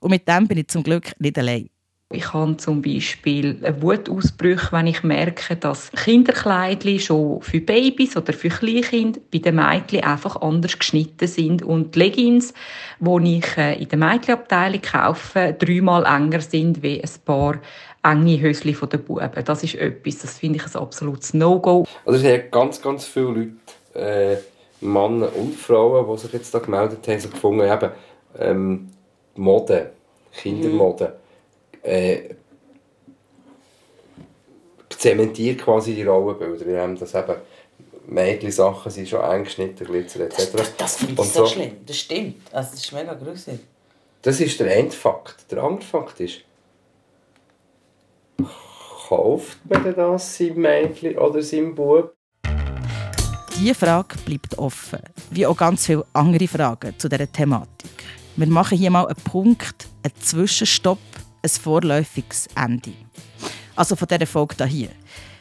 Und 0.00 0.10
mit 0.10 0.26
dem 0.28 0.48
bin 0.48 0.58
ich 0.58 0.68
zum 0.68 0.82
Glück 0.82 1.12
nicht 1.18 1.38
allein. 1.38 1.68
Ich 2.14 2.32
habe 2.34 2.56
zum 2.58 2.82
Beispiel 2.82 3.58
Wutausbrüche, 3.80 4.70
wenn 4.72 4.86
ich 4.86 5.02
merke, 5.02 5.56
dass 5.56 5.90
Kinderkleidchen 5.92 6.98
schon 6.98 7.40
für 7.40 7.60
Babys 7.60 8.16
oder 8.16 8.34
für 8.34 8.50
Kleinkinder 8.50 9.20
bei 9.32 9.38
den 9.38 9.56
Mädchen 9.56 10.04
einfach 10.04 10.36
anders 10.42 10.78
geschnitten 10.78 11.26
sind 11.26 11.62
und 11.62 11.94
die 11.94 12.00
Leggings, 12.00 12.52
die 13.00 13.38
ich 13.38 13.56
äh, 13.56 13.80
in 13.80 13.88
der 13.88 13.98
Mädchenabteilung 13.98 14.82
kaufe, 14.82 15.56
dreimal 15.58 16.04
enger 16.04 16.42
sind 16.42 16.82
wie 16.82 17.02
ein 17.02 17.10
paar 17.24 17.58
enge 18.02 18.40
Höschen 18.40 18.76
der 18.90 18.98
Buben. 18.98 19.30
Das 19.44 19.62
ist 19.62 19.76
etwas, 19.76 20.18
das 20.18 20.38
finde 20.38 20.58
ich 20.58 20.66
ein 20.66 20.82
absolutes 20.82 21.32
No-Go. 21.32 21.86
Also 22.04 22.18
es 22.18 22.30
haben 22.30 22.50
ganz, 22.50 22.82
ganz 22.82 23.06
viele 23.06 23.26
Leute, 23.26 23.50
äh, 23.94 24.36
Männer 24.82 25.34
und 25.36 25.54
Frauen, 25.54 26.06
die 26.10 26.20
sich 26.20 26.32
jetzt 26.32 26.54
da 26.54 26.58
gemeldet 26.58 27.06
haben, 27.06 27.20
so 27.20 27.28
gefunden 27.28 27.70
haben, 27.70 27.90
ähm, 28.38 28.88
Mode, 29.36 29.92
Kindermode, 30.32 31.18
äh, 31.82 32.34
zementiert 34.90 35.60
quasi 35.60 35.94
die 35.94 36.04
Rollenbilder, 36.04 36.66
indem 36.66 36.98
das 36.98 37.14
eben 37.14 37.34
Mädchen-Sachen 38.06 38.90
sind 38.90 39.08
schon 39.08 39.22
eng 39.22 39.44
geschnitten, 39.44 39.84
Glitzer 39.84 40.20
etc. 40.20 40.72
Das 40.76 40.96
finde 40.96 41.14
ich 41.14 41.18
Und 41.18 41.32
so, 41.32 41.46
schlimm. 41.46 41.76
Das 41.86 41.96
stimmt. 41.96 42.36
Also 42.52 42.70
das 42.72 42.80
ist 42.80 42.92
mega 42.92 43.14
gruselig. 43.14 43.60
Das 44.22 44.40
ist 44.40 44.60
der 44.60 44.70
eine 44.72 44.90
Fakt. 44.90 45.50
Der 45.50 45.62
andere 45.62 45.84
Fakt 45.84 46.20
ist, 46.20 46.40
kauft 49.08 49.58
man 49.68 49.82
denn 49.82 49.94
das 49.94 50.36
seinem 50.36 50.60
Mädchen 50.60 51.18
oder 51.18 51.42
seinem 51.42 51.74
Bub? 51.74 52.14
Diese 53.58 53.74
Frage 53.74 54.16
bleibt 54.24 54.56
offen, 54.58 55.00
wie 55.30 55.46
auch 55.46 55.56
ganz 55.56 55.86
viele 55.86 56.04
andere 56.12 56.48
Fragen 56.48 56.98
zu 56.98 57.08
dieser 57.08 57.30
Thematik. 57.30 57.90
Wir 58.36 58.46
machen 58.46 58.78
hier 58.78 58.90
mal 58.90 59.06
einen 59.06 59.16
Punkt, 59.16 59.88
einen 60.02 60.14
Zwischenstopp, 60.20 60.98
ein 61.42 61.50
vorläufiges 61.50 62.48
Ende. 62.56 62.92
Also 63.76 63.94
von 63.94 64.08
dieser 64.08 64.26
Folge 64.26 64.64
hier. 64.64 64.88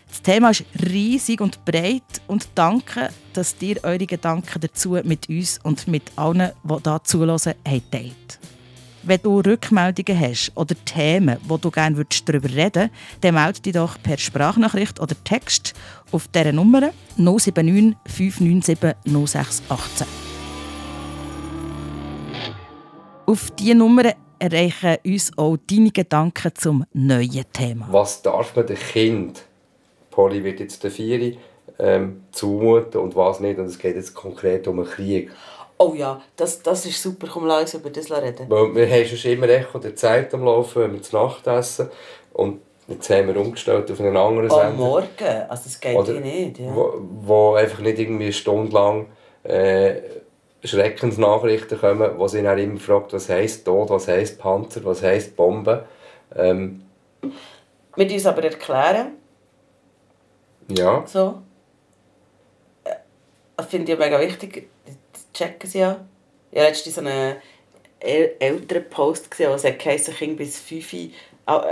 Das 0.09 0.21
Thema 0.21 0.49
ist 0.49 0.65
riesig 0.91 1.39
und 1.39 1.63
breit 1.63 2.21
und 2.27 2.49
danke, 2.55 3.09
dass 3.31 3.55
ihr 3.61 3.81
eure 3.83 4.05
Gedanken 4.05 4.59
dazu 4.59 4.99
mit 5.03 5.29
uns 5.29 5.57
und 5.63 5.87
mit 5.87 6.11
allen, 6.17 6.51
die 6.63 6.73
hier 6.83 7.01
zuhören, 7.05 7.39
habt 7.39 7.91
teilt. 7.91 8.39
Wenn 9.03 9.21
du 9.21 9.39
Rückmeldungen 9.39 10.19
hast 10.19 10.51
oder 10.55 10.75
Themen, 10.85 11.37
wo 11.47 11.57
du 11.57 11.71
gerne 11.71 11.95
würdest 11.95 12.27
darüber 12.27 12.49
reden 12.49 12.89
würdest, 12.89 12.91
dann 13.21 13.35
melde 13.35 13.61
dich 13.61 13.73
doch 13.73 13.97
per 14.03 14.17
Sprachnachricht 14.17 14.99
oder 14.99 15.15
Text 15.23 15.73
auf 16.11 16.27
dieser 16.27 16.51
Nummer 16.51 16.91
079 17.15 17.95
597 18.05 18.95
0618. 19.05 20.30
Auf 23.31 23.49
diese 23.51 23.75
Nummer 23.75 24.11
erreichen 24.39 24.97
uns 25.05 25.31
auch 25.37 25.55
deine 25.65 25.89
Gedanken 25.89 26.51
zum 26.53 26.83
neuen 26.91 27.45
Thema. 27.53 27.87
Was 27.89 28.21
darf 28.21 28.53
man 28.57 28.67
dem 28.67 28.75
Kind, 28.75 29.43
Polly 30.09 30.43
wird 30.43 30.59
jetzt 30.59 30.83
der 30.83 30.91
Vieri, 30.91 31.37
ähm, 31.79 32.23
zumuten 32.33 32.99
und 32.99 33.15
was 33.15 33.39
nicht? 33.39 33.57
Und 33.57 33.67
es 33.67 33.79
geht 33.79 33.95
jetzt 33.95 34.13
konkret 34.13 34.67
um 34.67 34.79
einen 34.79 34.89
Krieg. 34.89 35.31
Oh 35.77 35.93
ja, 35.95 36.21
das, 36.35 36.61
das 36.61 36.85
ist 36.85 37.01
super. 37.01 37.25
Komm, 37.31 37.45
lass 37.45 37.73
uns 37.73 37.75
über 37.75 37.89
das 37.89 38.11
reden. 38.11 38.49
Weil 38.49 38.75
wir 38.75 38.89
haben 38.89 39.05
schon 39.05 39.31
immer 39.31 39.47
Echo 39.47 39.79
der 39.79 39.95
Zeit 39.95 40.33
am 40.33 40.43
Laufen, 40.43 40.81
wenn 40.81 40.93
wir 40.95 41.01
zu 41.01 41.15
Nacht 41.15 41.47
essen. 41.47 41.87
Und 42.33 42.59
jetzt 42.89 43.09
haben 43.09 43.27
wir 43.27 43.37
umgestellt 43.37 43.89
auf 43.89 43.99
einen 44.01 44.17
anderen 44.17 44.51
Am 44.51 44.59
Sender. 44.59 44.71
Morgen? 44.71 45.47
Also 45.47 45.63
das 45.63 45.79
geht 45.79 45.95
Oder 45.95 46.11
hier 46.11 46.19
nicht. 46.19 46.59
Ja. 46.59 46.75
Wo, 46.75 46.95
wo 46.99 47.53
einfach 47.53 47.79
nicht 47.79 47.97
irgendwie 47.97 48.25
eine 48.25 48.33
Stunde 48.33 48.73
lang 48.73 49.05
äh, 49.43 50.01
Schreckensnachrichten 50.63 51.79
kommen, 51.79 52.17
wo 52.17 52.27
sie 52.27 52.43
dann 52.43 52.59
immer 52.59 52.79
fragt, 52.79 53.13
was 53.13 53.29
heisst 53.29 53.65
Tod, 53.65 53.89
was 53.89 54.07
heisst 54.07 54.39
Panzer, 54.39 54.83
was 54.85 55.01
heisst 55.01 55.35
Bombe. 55.35 55.85
Ähm, 56.35 56.83
Wir 57.95 58.11
uns 58.11 58.25
aber 58.25 58.43
erklären, 58.43 59.13
ja. 60.69 61.03
so. 61.05 61.41
das 63.57 63.65
finde 63.67 63.93
ich 63.93 63.99
mega 63.99 64.19
wichtig, 64.19 64.69
das 65.13 65.31
checken 65.33 65.69
sie 65.69 65.79
ja. 65.79 66.05
Ich 66.51 66.59
habe 66.59 66.69
letztens 66.69 66.95
so 66.95 67.01
einen 67.01 67.35
älteren 67.99 68.89
Post 68.89 69.31
gesehen, 69.31 69.49
der 69.49 69.59
sagt, 69.59 69.79
Kind 69.79 70.37
bis 70.37 70.59
5 70.59 71.11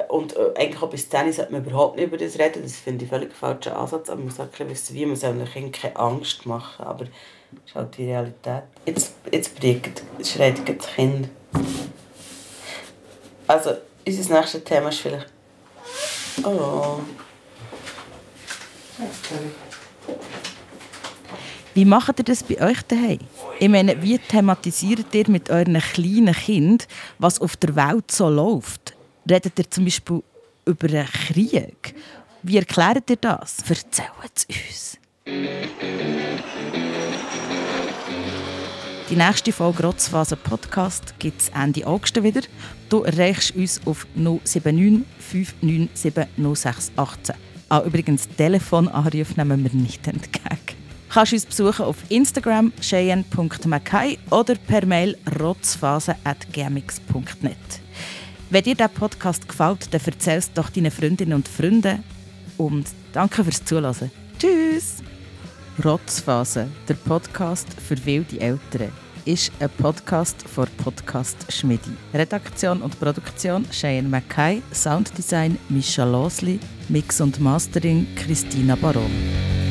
und 0.09 0.35
äh, 0.35 0.53
eigentlich 0.55 0.81
auch 0.81 0.89
bis 0.89 1.09
10 1.09 1.31
sollte 1.31 1.51
man 1.51 1.63
überhaupt 1.63 1.95
nicht 1.95 2.07
über 2.07 2.17
das 2.17 2.39
reden. 2.39 2.63
Das 2.63 2.75
finde 2.77 3.05
ich 3.05 3.09
völlig 3.09 3.33
falscher 3.33 3.77
Ansatz. 3.77 4.09
Aber 4.09 4.17
man 4.17 4.25
muss 4.25 4.39
auch 4.39 4.47
wissen, 4.57 4.95
wie 4.95 5.05
man 5.05 5.21
einem 5.21 5.45
Kind 5.45 5.73
keine 5.73 5.95
Angst 5.95 6.45
machen 6.45 6.85
Aber 6.85 7.05
ist 7.65 7.75
halt 7.75 7.97
die 7.97 8.05
Realität. 8.05 8.63
Jetzt, 8.85 9.13
jetzt 9.31 9.51
schreit 10.23 10.57
das 10.67 10.87
Kind. 10.95 11.29
Also, 13.47 13.71
unser 14.07 14.33
nächstes 14.33 14.63
Thema 14.63 14.89
ist 14.89 14.99
vielleicht... 14.99 15.27
Oh. 16.43 16.99
Wie 21.73 21.85
macht 21.85 22.19
ihr 22.19 22.25
das 22.25 22.43
bei 22.43 22.61
euch 22.61 22.81
daheim? 22.83 23.19
Ich 23.59 23.69
meine, 23.69 24.01
wie 24.01 24.17
thematisiert 24.17 25.13
ihr 25.13 25.29
mit 25.29 25.49
euren 25.49 25.79
kleinen 25.79 26.33
Kind, 26.33 26.87
was 27.17 27.39
auf 27.39 27.55
der 27.57 27.75
Welt 27.75 28.11
so 28.11 28.29
läuft? 28.29 28.95
Redet 29.29 29.57
ihr 29.59 29.69
zum 29.69 29.85
Beispiel 29.85 30.23
über 30.65 30.87
einen 30.87 31.07
Krieg? 31.07 31.95
Wie 32.43 32.57
erklärt 32.57 33.09
ihr 33.09 33.17
das? 33.17 33.57
Erzählt 33.67 34.09
es 34.35 34.45
uns. 34.45 34.97
Die 39.09 39.15
nächste 39.15 39.51
Folge 39.51 39.83
Rotzphase 39.83 40.35
Podcast 40.35 41.15
gibt 41.17 41.41
es 41.41 41.49
Ende 41.49 41.87
August 41.87 42.21
wieder. 42.21 42.41
Du 42.89 43.01
erreichst 43.01 43.55
uns 43.55 43.81
auf 43.85 44.05
079 44.13 45.03
597 45.17 46.13
0618. 46.37 47.35
Ah, 47.69 47.81
übrigens, 47.81 48.29
Telefonanrufe 48.37 49.33
nehmen 49.35 49.63
wir 49.63 49.73
nicht 49.73 50.07
entgegen. 50.07 50.59
Du 51.09 51.11
kannst 51.11 51.33
uns 51.33 51.45
besuchen 51.47 51.85
auf 51.85 51.97
Instagram 52.09 52.71
cheyenne.mackay 52.81 54.19
oder 54.29 54.53
per 54.53 54.85
Mail 54.85 55.17
rotzphase.gmx.net. 55.39 57.57
Wenn 58.51 58.63
dir 58.63 58.75
dieser 58.75 58.89
Podcast 58.89 59.49
gefällt, 59.49 59.91
dann 59.91 60.01
erzähl 60.05 60.37
es 60.37 60.53
doch 60.53 60.69
deinen 60.69 60.91
Freundinnen 60.91 61.33
und 61.33 61.47
Freunden. 61.47 62.03
Und 62.59 62.85
danke 63.11 63.43
fürs 63.43 63.65
Zuhören. 63.65 64.11
Tschüss! 64.37 65.01
Rotzphase, 65.83 66.67
der 66.87 66.95
Podcast 66.95 67.67
für 67.79 68.05
wilde 68.05 68.39
Eltern, 68.41 68.91
ist 69.25 69.51
ein 69.59 69.69
Podcast 69.69 70.41
von 70.47 70.67
Podcast 70.83 71.37
Schmidi. 71.51 71.91
Redaktion 72.13 72.81
und 72.81 72.99
Produktion 72.99 73.65
Cheyenne 73.71 74.09
Mackay, 74.09 74.61
Sounddesign 74.73 75.57
Mischa 75.69 76.03
Losli, 76.03 76.59
Mix 76.89 77.21
und 77.21 77.39
Mastering 77.39 78.07
Christina 78.15 78.75
Baron. 78.75 79.68